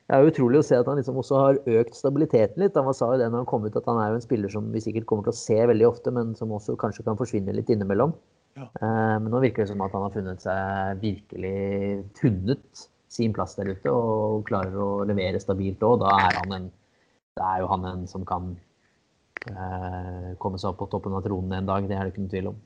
[0.09, 2.77] det er utrolig å se at han liksom også har økt stabiliteten litt.
[2.81, 4.71] Han sa jo det når han kom ut, at han er jo en spiller som
[4.73, 7.69] vi sikkert kommer til å se veldig ofte, men som også kanskje kan forsvinne litt
[7.75, 8.15] innimellom.
[8.57, 8.71] Ja.
[8.81, 11.59] Eh, men nå virker det som at han har funnet seg virkelig
[12.17, 16.01] funnet sin plass der ute og klarer å levere stabilt òg.
[16.01, 16.71] Da er han en
[17.39, 18.49] Det er jo han en som kan
[19.47, 21.85] eh, komme seg opp på toppen av tronen en dag.
[21.85, 22.57] Det er det ikke noen tvil om.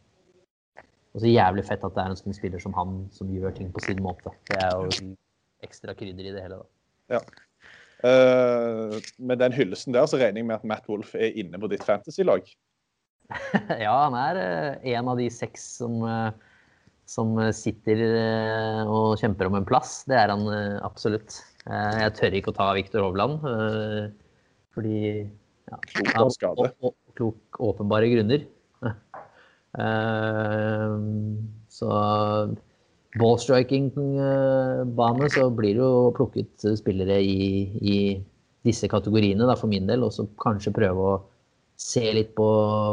[1.13, 3.75] Og så jævlig fett at det er en sånn spiller som han som gjør ting
[3.75, 4.33] på sin måte.
[4.49, 5.11] Det er jo
[5.67, 6.63] ekstra krydder i det hele.
[6.63, 6.82] da.
[7.12, 7.22] Ja.
[8.03, 11.70] Uh, med den hyllesten der så regner jeg med at Matt Wolff er inne på
[11.70, 12.48] ditt fantasy-lag?
[13.85, 16.33] ja, han er uh, en av de seks som, uh,
[17.12, 20.03] som sitter eh, og kjemper om en plass.
[20.09, 21.40] Det er han eh, absolutt.
[21.66, 23.42] Eh, jeg tør ikke å ta Viktor Hovland
[24.72, 24.98] fordi
[25.68, 25.79] ja,
[26.16, 26.70] av skade.
[27.18, 28.46] Klok, åpenbare grunner.
[31.72, 31.88] Så
[33.20, 37.96] ballstriking-bane så blir det jo plukket spillere i, i
[38.66, 41.20] disse kategoriene da, for min del, og så kanskje prøve å
[41.83, 42.48] se litt på,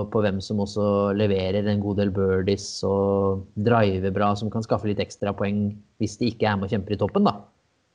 [0.09, 4.87] på, hvem som også leverer en god del birdies og driver bra, som kan skaffe
[4.89, 5.67] litt ekstra poeng
[6.01, 7.33] hvis de ikke er med og kjemper i toppen, da.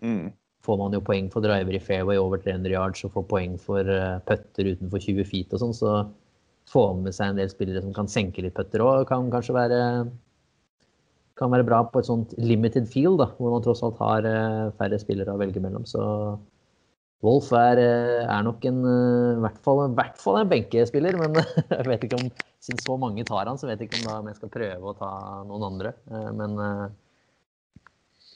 [0.05, 0.27] Mm.
[0.65, 3.83] Får man jo poeng for driver i fairway over 300 yards og får poeng for
[3.85, 5.91] uh, putter utenfor 20 feet og sånn, så
[6.71, 9.81] få med seg en del spillere som kan senke litt putter òg, kan kanskje være
[11.39, 14.75] kan være bra på et sånt limited field, da, hvor man tross alt har uh,
[14.79, 15.87] færre spillere å velge mellom.
[15.89, 16.03] Så
[17.25, 21.39] Wolf er, eh, er nok en eh, i hvert fall, hvert fall en benkespiller, men
[21.73, 22.29] jeg vet ikke om
[22.61, 24.91] siden så mange tar han, så vet jeg ikke om, da, om jeg skal prøve
[24.91, 25.11] å ta
[25.49, 25.95] noen andre.
[26.11, 26.59] Eh, men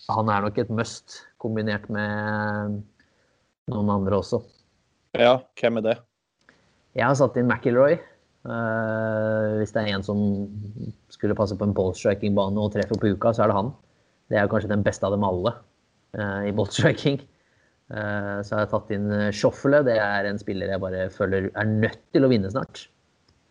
[0.08, 2.78] han er nok et must, kombinert med
[3.68, 4.40] noen andre også.
[5.18, 5.98] Ja, hvem er det?
[6.96, 7.98] Jeg har satt inn McIlroy.
[8.48, 10.20] Uh, hvis det er en som
[11.12, 13.72] skulle passe på en ballstriking-bane og treffer på uka, så er det han.
[14.28, 15.54] Det er kanskje den beste av dem alle
[16.16, 17.20] uh, i ballstriking.
[17.88, 19.80] Uh, så har jeg tatt inn eh, Schoffele.
[19.86, 22.88] Det er en spiller jeg bare føler er nødt til å vinne snart.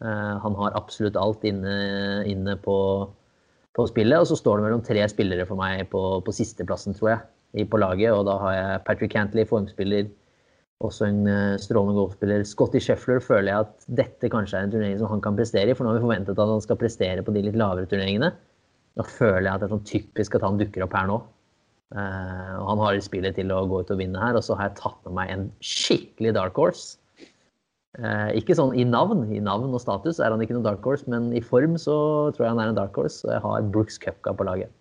[0.04, 1.74] Eh, han har absolutt alt inne,
[2.30, 2.78] inne på,
[3.74, 4.20] på, spillet.
[4.22, 7.82] Og så står det mellom tre spillere for meg på, på sisteplassen, tror jeg, på
[7.82, 8.14] laget.
[8.14, 10.10] Og da har jeg Patrick Cantley, formspiller,
[10.86, 11.24] også en
[11.62, 12.44] strålende golfspiller.
[12.46, 15.78] Scotty Sheffler føler jeg at dette kanskje er en turnering som han kan prestere i.
[15.78, 18.30] For nå har vi forventet at han skal prestere på de litt lavere turneringene.
[18.98, 21.18] Da føler jeg at det er sånn typisk at han dukker opp her nå.
[21.96, 24.38] Uh, og han har spillet til å gå ut og vinne her.
[24.38, 26.98] Og så har jeg tatt med meg en skikkelig dark horse.
[27.98, 31.08] Uh, ikke sånn i navn, i navn og status er han ikke noen dark horse,
[31.10, 31.96] men i form så
[32.36, 33.24] tror jeg han er en dark horse.
[33.26, 34.74] Og jeg har Brooks Cupka på laget.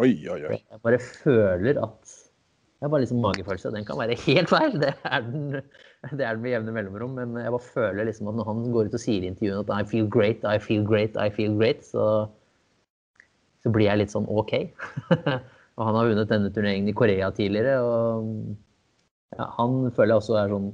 [0.00, 0.58] Oi, oi, oi.
[0.60, 2.18] Jeg bare føler at
[2.82, 3.70] Jeg har bare liksom magefølelse.
[3.70, 5.52] Den kan være helt feil, det er den,
[6.18, 7.12] det er den med jevne mellomrom.
[7.14, 9.84] Men jeg bare føler liksom at når han går ut og sier i intervjuene at
[9.86, 12.26] I feel great, I feel great, I feel great, så,
[13.62, 14.56] så blir jeg litt sånn OK.
[15.78, 17.76] Og han har vunnet denne turneringen i Korea tidligere.
[17.86, 20.72] og ja, Han føler jeg også er sånn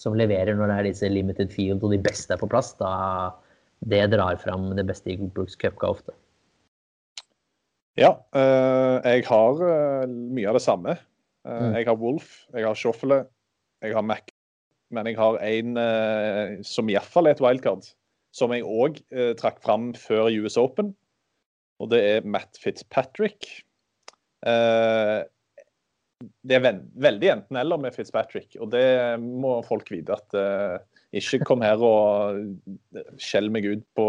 [0.00, 2.72] som leverer når det er disse limited field og de beste er på plass.
[2.80, 3.36] da
[3.86, 6.16] Det drar fram det beste i Brooks Cupka ofte.
[7.98, 10.96] Ja, øh, jeg har øh, mye av det samme.
[11.46, 11.74] Uh, mm.
[11.78, 13.24] Jeg har Wolf, jeg har Shuffle,
[13.82, 14.32] jeg har Mac.
[14.90, 17.86] Men jeg har en uh, som iallfall er et wildcard,
[18.34, 20.94] som jeg òg uh, trakk fram før US Open.
[21.80, 23.48] Og det er Matt Fitzpatrick.
[24.44, 25.22] Uh,
[26.44, 28.84] det er veldig enten-eller med Fitzpatrick, og det
[29.22, 30.18] må folk vite.
[30.18, 30.76] at uh,
[31.16, 32.42] Ikke kom her og
[33.20, 34.06] skjell meg ut på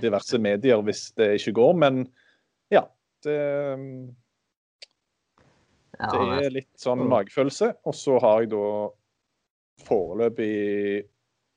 [0.00, 2.02] diverse medier hvis det ikke går, men
[2.72, 2.86] ja.
[3.20, 3.36] Det,
[6.00, 7.72] det er litt sånn magefølelse.
[7.88, 8.66] Og så har jeg da
[9.86, 10.54] foreløpig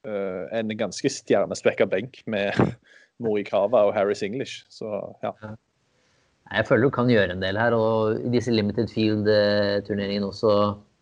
[0.08, 2.56] uh, en ganske stjernespekka benk med
[3.23, 5.34] Morikawa og Harris English, så ja.
[6.53, 7.73] Jeg føler du kan gjøre en del her.
[7.77, 10.51] Og i disse limited field-turneringene også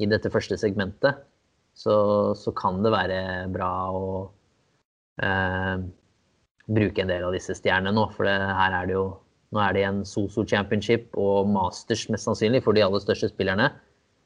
[0.02, 1.24] i dette første segmentet,
[1.74, 1.96] så,
[2.38, 3.18] så kan det være
[3.52, 4.06] bra å
[5.24, 5.84] eh,
[6.72, 8.06] bruke en del av disse stjernene nå.
[8.16, 9.06] For det, her er det jo
[9.52, 13.68] Nå er det en Soso Championship og Masters mest sannsynlig for de aller største spillerne.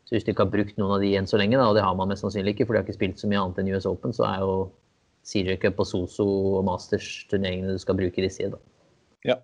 [0.05, 1.85] Så hvis du ikke har brukt noen av de enn så lenge, da, og det
[1.85, 3.88] har man mest sannsynlig ikke, for de har ikke spilt så mye annet enn US
[3.89, 4.55] Open, så er jo
[5.25, 6.27] CJ Cup og Soso
[6.59, 8.51] og Masters-turneringene du skal bruke disse i.
[8.53, 8.61] da.
[9.25, 9.39] Ja,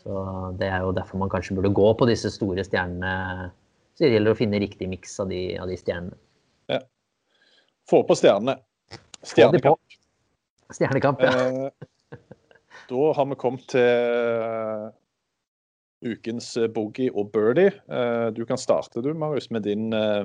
[0.00, 3.50] så Det er jo derfor man kanskje burde gå på disse store stjernene.
[3.94, 6.16] Så det gjelder å finne riktig miks av, av, de stjernene.
[6.72, 6.80] Ja.
[7.90, 8.56] Få på stjernene.
[9.20, 9.98] Stjernekamp.
[10.72, 11.34] Stjernekamp, ja.
[11.36, 12.16] Eh,
[12.88, 14.88] da har vi kommet til
[16.06, 17.72] ukens boogie og birdie.
[17.90, 20.24] Uh, du kan starte du, Marius, med din uh,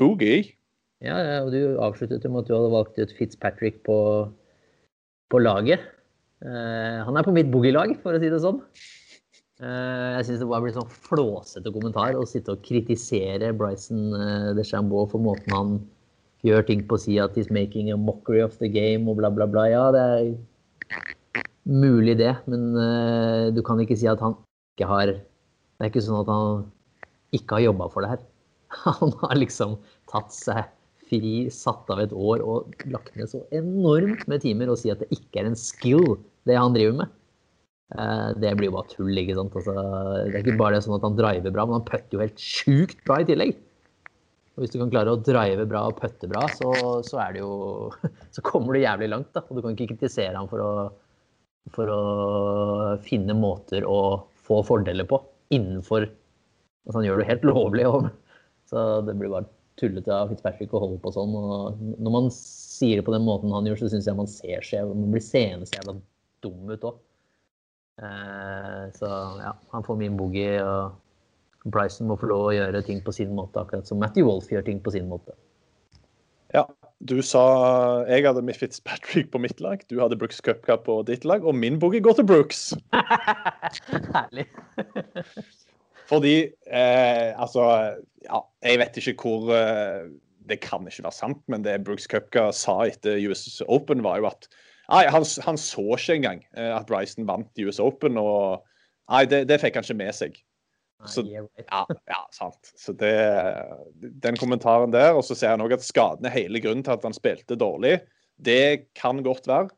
[0.00, 0.54] boogie.
[1.04, 3.98] Ja, og du avsluttet med at du hadde valgt ut Fitzpatrick på,
[5.28, 5.82] på laget.
[6.40, 8.62] Han er på mitt boogie-lag, for å si det sånn.
[9.60, 14.12] Jeg syns det bare blir sånn flåsete kommentar å sitte og kritisere Bryson
[14.56, 15.76] DeChambeau for måten han
[16.44, 19.48] gjør ting på, si at he's making a mockery of the game og bla, bla,
[19.48, 19.64] bla.
[19.72, 22.72] Ja, det er mulig det, men
[23.56, 24.36] du kan ikke si at han
[24.76, 26.64] ikke har Det er ikke sånn at han
[27.36, 28.24] ikke har jobba for det her.
[29.00, 29.76] Han har liksom
[30.10, 30.64] tatt seg
[31.06, 35.02] fri, satt av et år og lagt ned så enormt med timer og si at
[35.02, 36.16] det ikke er en skill,
[36.48, 37.12] det han driver med.
[37.94, 39.20] Eh, det blir jo bare tull.
[39.20, 39.54] ikke sant?
[39.54, 39.76] Altså,
[40.26, 42.42] det er ikke bare det sånn at han driver bra, men han putter jo helt
[42.42, 43.54] sjukt bra i tillegg.
[44.56, 46.72] Og Hvis du kan klare å drive bra og putte bra, så,
[47.06, 47.90] så, er det jo,
[48.34, 49.34] så kommer du jævlig langt.
[49.36, 50.72] da, og Du kan ikke kritisere ham for å,
[51.76, 52.00] for å
[53.04, 54.00] finne måter å
[54.46, 55.20] få fordeler på
[55.54, 56.08] innenfor
[56.86, 57.86] Altså han gjør det helt lovlig.
[58.70, 59.48] Så det blir bare
[59.80, 61.32] tullete av Fitzpatrick å holde på sånn.
[61.34, 64.62] Og når man sier det på den måten han gjør, så syns jeg man ser
[64.66, 65.96] seg Man blir seende så jævla
[66.46, 67.00] dum ut òg.
[68.06, 73.00] Eh, så ja, han får min boogie, og Bryson må få lov å gjøre ting
[73.04, 75.34] på sin måte, akkurat som Matthew Wolff gjør ting på sin måte.
[77.04, 77.42] Du sa
[78.08, 81.78] jeg hadde Fitzpatrick på mitt lag, du hadde Brooks Cupka på ditt lag, og min
[81.78, 82.70] boogie går til Brooks.
[84.16, 84.46] Herlig.
[86.08, 86.36] Fordi
[86.70, 87.66] eh, Altså,
[88.24, 90.06] ja, jeg vet ikke hvor eh,
[90.48, 94.30] Det kan ikke være sant, men det Brooks Cupka sa etter US Open, var jo
[94.30, 94.48] at
[94.86, 98.62] Nei, han, han så ikke engang eh, at Bryson vant US Open, og
[99.10, 100.38] Nei, det, det fikk han ikke med seg.
[101.04, 101.42] Så, ja,
[102.08, 102.70] ja, sant.
[102.80, 103.12] Så det,
[104.24, 107.04] den kommentaren der, og så ser han òg at skaden er hele grunnen til at
[107.04, 107.98] han spilte dårlig.
[108.40, 109.68] Det kan godt være.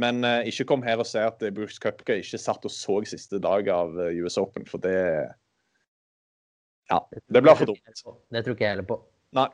[0.00, 3.40] Men uh, ikke kom her og si at Brooks Cupka ikke satt og så siste
[3.40, 4.96] dag av US Open, for det
[6.90, 7.00] ja,
[7.32, 7.82] det blir for dumt.
[8.30, 9.00] Det tror ikke jeg heller på.
[9.36, 9.48] Nei.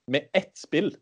[0.07, 0.97] med ett spill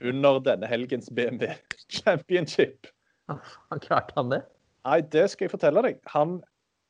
[0.00, 1.46] under denne helgens BMW
[2.02, 2.86] Championship.
[3.28, 4.42] Han klarte han det?
[4.86, 5.98] Nei, det skal jeg fortelle deg.
[6.14, 6.46] Han eh,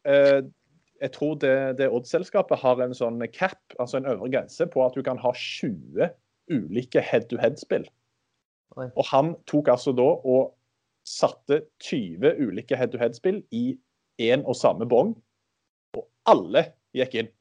[0.07, 4.95] Jeg tror det, det Odd-selskapet har en sånn cap, altså en øvre grense, på at
[4.95, 6.11] du kan ha 20
[6.53, 7.87] ulike head-to-head-spill.
[8.79, 10.53] Og han tok altså da og
[11.09, 13.73] satte 20 ulike head-to-head-spill i
[14.23, 15.17] én og samme bong,
[15.99, 17.33] og alle gikk inn.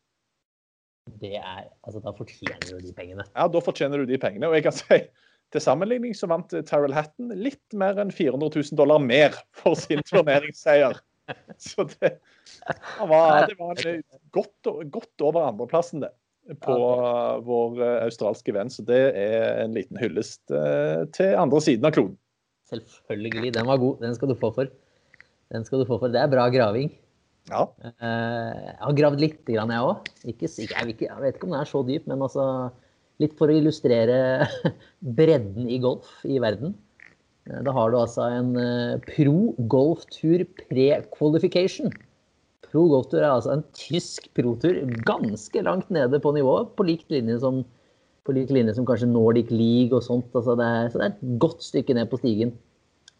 [1.22, 3.26] Det er, altså Da fortjener du de pengene.
[3.36, 4.50] Ja, da fortjener du de pengene.
[4.50, 5.00] Og jeg kan si
[5.52, 10.04] til sammenligning så vant Tyrell Hatton litt mer enn 400 000 dollar mer for sin
[10.08, 11.00] turneringsseier.
[11.72, 13.86] Så det, det var, det var
[14.36, 16.12] godt, godt over andreplassen, det
[16.62, 16.76] på
[17.46, 18.72] vår eh, australske venn.
[18.74, 22.18] Så det er en liten hyllest eh, til andre siden av kloden.
[22.72, 23.54] Selvfølgelig.
[23.58, 24.02] Den var god.
[24.04, 24.72] Den skal du få for.
[25.52, 26.12] Den skal du få for.
[26.12, 26.92] Det er bra graving.
[27.52, 27.66] Ja.
[27.84, 30.12] Eh, jeg har gravd litt, jeg òg.
[30.24, 32.46] Jeg, jeg, vet ikke om det er så dyp, men altså
[33.22, 34.48] litt for å illustrere
[35.20, 36.74] bredden i golf i verden.
[37.50, 41.92] Eh, da har du altså en eh, pro golftur pre-qualification.
[42.72, 44.78] Pro golftur er altså en tysk protur
[45.08, 47.64] ganske langt nede på nivået, på lik linje som
[48.32, 50.30] lik linje som kanskje Nordic League og sånt.
[50.38, 52.54] Altså det er, så det er et godt stykke ned på stigen.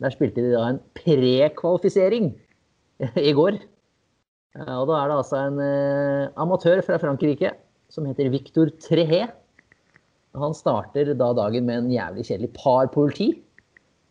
[0.02, 2.32] Der spilte de da en prekvalifisering
[3.30, 3.60] i går.
[4.62, 7.54] Og da er det altså en eh, amatør fra Frankrike
[7.92, 9.26] som heter Victor Trehé.
[10.40, 13.34] Han starter da dagen med en jævlig kjedelig par politi.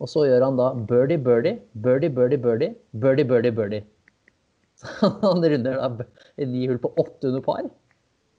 [0.01, 2.71] Og så gjør han da birdie, birdie, birdie, birdie, birdie,
[3.03, 3.83] birdie, birdie, birdie.
[4.81, 6.07] Så han runder da
[6.49, 7.67] ni hull på åtte under par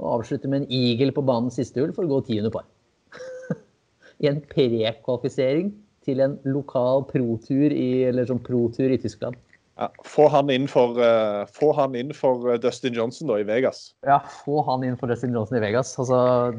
[0.02, 2.66] og avslutter med en eagle på banens siste hull for å gå ti under par.
[4.22, 5.70] I en prekvalifisering
[6.02, 9.38] til en lokal protur i, eller sånn protur i Tyskland.
[9.78, 13.46] Ja, få, han inn for, uh, få han inn for eh, Dustin Johnson da, i
[13.48, 13.92] Vegas.
[14.06, 15.94] Ja, få han inn for Dustin Johnson i Vegas.
[16.02, 16.18] Altså,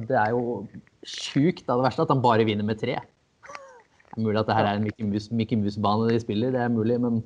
[0.10, 0.64] det er jo
[1.06, 1.66] sjukt.
[1.68, 2.98] Det verste at han bare vinner med tre.
[4.14, 4.86] Det mulig at det her er en
[5.38, 7.24] Mickey Mouse-bane de spiller, det er mulig, men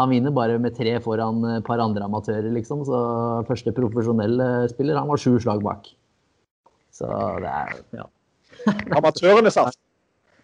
[0.00, 2.84] han vinner bare med tre foran et par andre amatører, liksom.
[2.88, 2.98] Så
[3.48, 5.90] første profesjonelle spiller, han var sju slag bak.
[6.92, 7.08] Så
[7.42, 8.06] det er ja.
[8.98, 9.80] Amatørenes aften.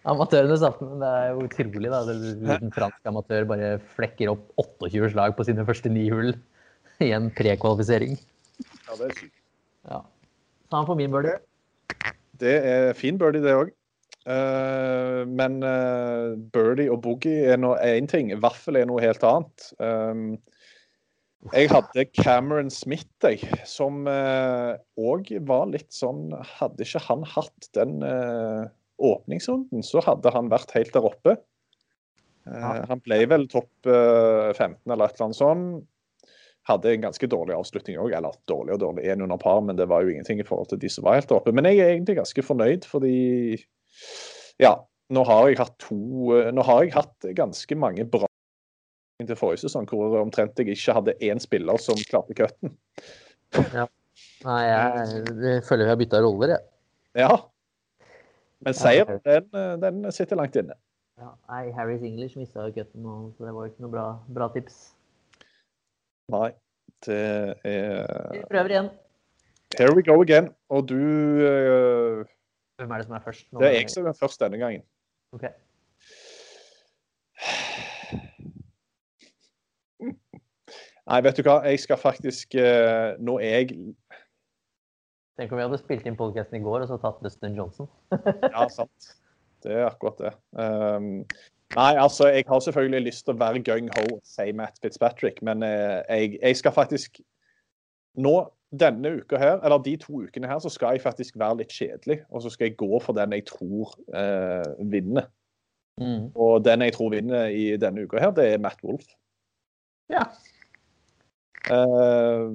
[0.09, 0.91] Amatørenes aften.
[0.93, 2.03] Men det er jo utrolig, da.
[2.59, 6.33] En fransk amatør bare flekker opp 28 slag på sine første ni hull
[7.05, 8.17] i en prekvalifisering.
[8.59, 9.35] Ja, det er sykt.
[9.89, 10.03] Ja.
[10.69, 11.39] Så han får min birdie.
[12.39, 13.73] Det er fin birdie, det òg.
[14.29, 18.29] Uh, men uh, birdie og boogie er én ting.
[18.43, 19.69] Vaffel er noe helt annet.
[19.81, 20.37] Um,
[21.55, 27.69] jeg hadde Cameron Smith, jeg, som òg uh, var litt sånn Hadde ikke han hatt
[27.77, 28.03] den
[28.99, 31.37] åpningsrunden, så hadde han vært helt der oppe.
[32.49, 32.73] Ja.
[32.89, 35.87] Han ble vel topp 15 eller et eller annet sånt.
[36.67, 38.11] Hadde en ganske dårlig avslutning òg.
[38.17, 40.81] Eller dårlig og dårlig, én under par, men det var jo ingenting i forhold til
[40.81, 41.55] de som var helt der oppe.
[41.55, 43.15] Men jeg er egentlig ganske fornøyd, fordi
[44.61, 44.73] ja,
[45.13, 48.27] nå har jeg hatt to eh, Nå har jeg hatt ganske mange bra
[49.19, 52.75] til forrige sesong hvor omtrent jeg ikke hadde én spiller som klarte cutten.
[53.75, 53.87] Ja.
[54.45, 56.63] Nei, jeg, jeg føler vi har bytta roller, jeg.
[57.19, 57.33] Ja.
[58.63, 59.49] Men seier, den,
[59.81, 60.75] den, sitter langt inne.
[61.19, 64.47] Ja, nei, Harrys English mista jo cutten nå, så det var ikke noe bra, bra
[64.55, 64.79] tips.
[66.31, 66.49] Nei,
[67.07, 67.21] det
[67.67, 68.91] er Vi prøver igjen.
[69.77, 70.49] Here we go again.
[70.71, 70.99] Og du
[71.45, 72.23] eh,
[72.79, 73.47] Hvem er det som er først?
[73.51, 74.83] Det er jeg som er først denne gangen.
[75.35, 75.43] Ok.
[81.09, 83.73] Nei, vet du hva, jeg skal faktisk uh, er jeg
[85.39, 87.87] Tenk om vi hadde spilt inn podkasten i går og så tatt Dustin Johnson.
[88.53, 89.09] Ja, sant.
[89.63, 90.31] Det er akkurat det.
[90.51, 91.25] Um,
[91.75, 95.63] nei, altså, jeg har selvfølgelig lyst til å være gung-ho og si Matt Fitzpatrick, men
[95.63, 97.19] uh, jeg, jeg skal faktisk
[98.19, 98.33] Nå,
[98.71, 102.19] denne uka her, eller de to ukene her, så skal jeg faktisk være litt kjedelig.
[102.29, 105.29] Og så skal jeg gå for den jeg tror eh, vinner.
[105.99, 106.29] Mm.
[106.35, 109.07] Og den jeg tror vinner i denne uka her, det er Matt Wolff.
[110.09, 110.25] Ja.
[111.69, 112.45] Eh,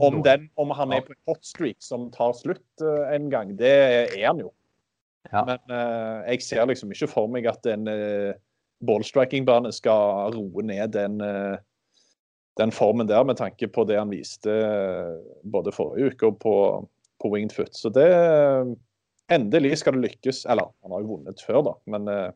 [0.00, 3.54] om, den, om han er på en hot streak som tar slutt eh, en gang,
[3.58, 4.52] det er han jo.
[5.30, 5.44] Ja.
[5.46, 8.32] Men eh, jeg ser liksom ikke for meg at en uh,
[8.86, 11.58] ballstriking-bane skal roe ned den, eh,
[12.58, 16.54] den formen der, med tanke på det han viste eh, både forrige uke og på,
[17.22, 17.76] på Winged Foot.
[17.76, 18.08] Så det
[19.30, 20.42] Endelig skal det lykkes.
[20.50, 22.32] Eller, han har jo vunnet før, da, men eh,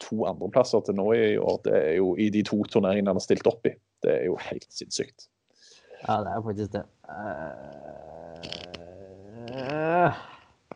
[0.00, 3.26] to andreplasser til nå i år, det er jo i de to turneringene han har
[3.26, 3.74] stilt opp i.
[4.00, 5.28] Det er jo helt sinnssykt.
[6.06, 6.86] Ja, det er faktisk det.
[9.50, 10.16] Uh,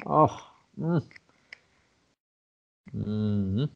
[0.05, 0.37] oh,
[0.77, 1.01] Mm.
[2.93, 3.59] Mm.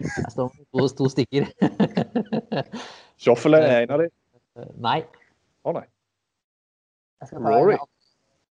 [0.00, 1.46] Jeg står med to, to stikker.
[3.18, 4.08] Schoffele er en av de.
[4.82, 5.00] Nei.
[5.66, 5.84] Å nei.
[7.18, 7.74] Jeg skal ta Rory?
[7.74, 7.90] En,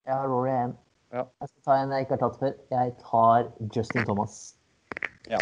[0.09, 0.75] ja, Rory er en.
[1.15, 1.25] Ja.
[1.43, 2.55] Jeg skal ta en jeg ikke har tatt før.
[2.73, 4.39] Jeg tar Justin Thomas.
[5.31, 5.41] Ja.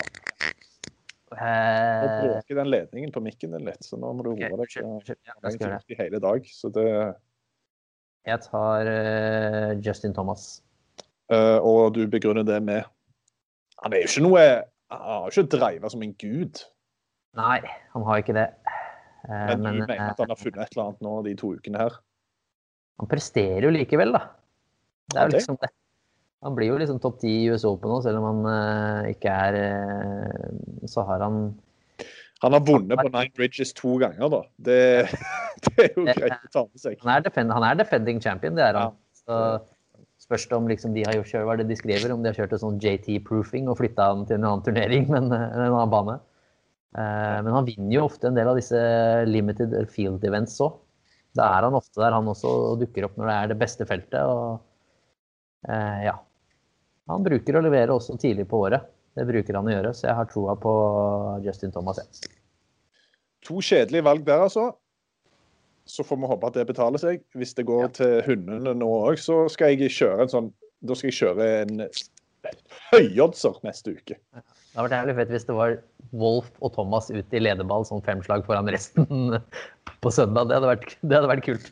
[1.33, 4.75] Nå Eh, bråker den ledningen på mikken din litt, så nå må du roe deg.
[4.77, 5.95] Ja, Jeg jeg skal gjøre det.
[5.95, 6.85] i hele dag, så det
[8.27, 10.61] Jeg tar uh, Justin Thomas.
[11.33, 12.85] Uh, Og du begrunner det med
[13.83, 14.43] Han er jo ikke noe
[14.93, 16.61] Han har jo ikke dreiva som en gud,
[17.35, 17.63] Nei,
[17.95, 18.51] han har ikke det.
[19.29, 21.53] Eh, men, du mener eh, at han har funnet et eller annet nå de to
[21.59, 21.99] ukene her?
[23.03, 24.27] Han presterer jo likevel, da.
[25.13, 25.71] Det er jo liksom det.
[26.43, 29.31] Han blir jo liksom topp ti i US Open nå, selv om han uh, ikke
[29.31, 31.37] er uh, Så har han
[32.43, 34.41] Han har vunnet på Nine Bridges to ganger, da.
[34.59, 34.79] Det,
[35.69, 36.97] det er jo greit å ta med seg.
[37.05, 38.99] Han er, defend, han er defending champion, det er han.
[39.23, 39.39] Så
[40.23, 42.39] spørs det om liksom de har gjort hva er det de skriver, om de har
[42.41, 46.19] kjørt en sånn JT-proofing og flytta han til en annen turnering, men en annen bane.
[46.99, 48.81] Eh, men han vinner jo ofte en del av disse
[49.29, 50.77] limited field events òg.
[51.37, 53.87] Da er han ofte der, han også, og dukker opp når det er det beste
[53.89, 54.21] feltet.
[54.21, 54.61] og
[55.69, 56.19] eh, ja.
[57.11, 58.85] Han bruker å levere også tidlig på året.
[59.17, 60.73] Det bruker han å gjøre, så jeg har troa på
[61.45, 62.01] Justin Thomas.
[63.49, 64.71] To kjedelige valg der, altså.
[65.89, 67.25] Så får vi håpe at det betaler seg.
[67.37, 71.13] Hvis det går til hundene nå òg, så skal jeg kjøre en sånn Da skal
[71.13, 71.83] jeg kjøre en
[72.93, 74.17] høyoddser neste uke.
[74.17, 75.79] Det hadde vært jævlig fett hvis det var
[76.17, 79.39] Wolf og Thomas ut i lederball sånn femslag foran resten
[80.05, 80.51] på søndag.
[80.51, 81.67] Det hadde vært, det hadde vært kult.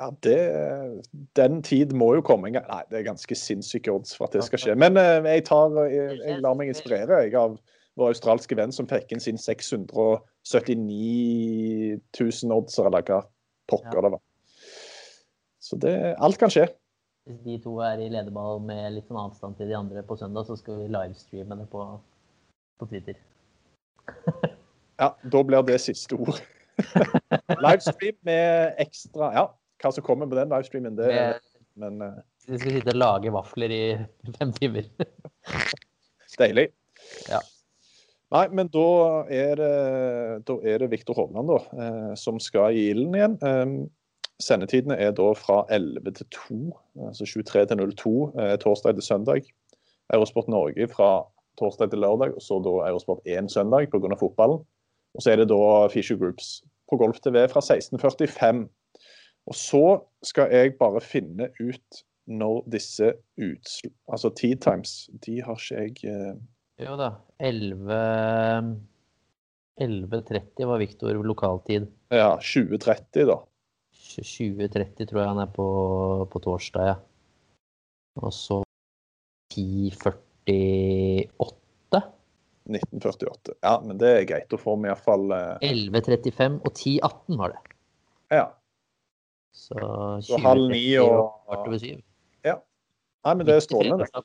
[0.00, 0.38] Ja, det,
[1.36, 2.68] Den tid må jo komme en gang.
[2.70, 4.74] Nei, det er ganske sinnssyke odds for at det skal skje.
[4.80, 7.58] Men eh, jeg, tar, jeg, jeg lar meg inspirere jeg, av
[8.00, 13.20] vår australske venn som fikk inn sin 679 000 oddser, eller hva
[13.70, 14.22] pokker det var.
[15.60, 16.66] Så det, alt kan skje.
[17.28, 20.46] Hvis de to er i lederball med litt sånn avstand til de andre på søndag,
[20.48, 21.84] så skal vi livestreame det på,
[22.80, 23.20] på Twitter.
[25.00, 26.36] Ja, da blir det siste ord.
[27.64, 29.44] Livestream med ekstra Ja,
[29.80, 31.46] hva som kommer på den livestreamen, det Med-
[31.80, 32.18] Men eh,
[32.50, 33.80] Vi skal sitte og lage vafler i
[34.38, 34.90] fem timer.
[36.36, 36.66] deilig.
[37.30, 37.40] Ja.
[38.34, 38.84] Nei, men da
[39.32, 39.70] er det,
[40.50, 43.38] da er det Viktor Hovland da, eh, som skal i ilden igjen.
[44.40, 46.58] Sendetidene er da fra 11 til 2,
[47.10, 49.48] altså 23 til 02, eh, torsdag til søndag.
[50.14, 51.10] Eurosport Norge fra
[51.60, 54.16] torsdag til lørdag, og så da Eurosport 1 søndag pga.
[54.20, 54.64] fotballen.
[55.14, 58.68] Og så er det da Fisher Groups på Golf TV fra 16.45.
[59.46, 63.90] Og så skal jeg bare finne ut når disse utsl...
[64.12, 67.10] Altså T-times, de har ikke jeg eh, Jo da.
[67.40, 68.80] 11
[69.80, 71.86] 11.30 var Viktor lokaltid.
[72.12, 73.38] Ja, 2030, da.
[74.18, 75.66] 20.30 tror jeg han er på,
[76.32, 76.96] på torsdag, ja.
[78.20, 78.58] Og så
[79.54, 80.16] 10.48.
[82.70, 83.54] 1948.
[83.64, 84.48] Ja, men det er greit.
[84.50, 87.60] Da får vi iallfall eh, 11.35 og 10.18 var det.
[88.34, 88.44] Ja.
[89.56, 89.74] Så,
[90.22, 91.98] Så halv ni og- kvart over syv.
[93.20, 94.06] Nei, men det er strålende.
[94.08, 94.20] det.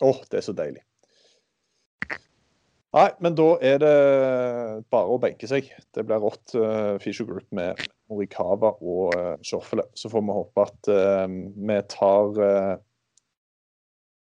[0.00, 0.80] Åh, det er så deilig.
[2.96, 3.96] Nei, men da er det
[4.88, 5.66] bare å benke seg.
[5.92, 9.84] Det blir rått uh, Fisher Group med Morikawa og uh, Schoffele.
[9.92, 12.72] Så får vi håpe at uh, vi tar uh,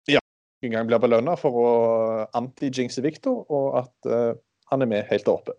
[0.09, 0.23] Ja,
[0.65, 1.69] en gang blir belønna for å
[2.41, 4.33] anti-jinxe Victor, og at uh,
[4.73, 5.59] han er med helt oppe.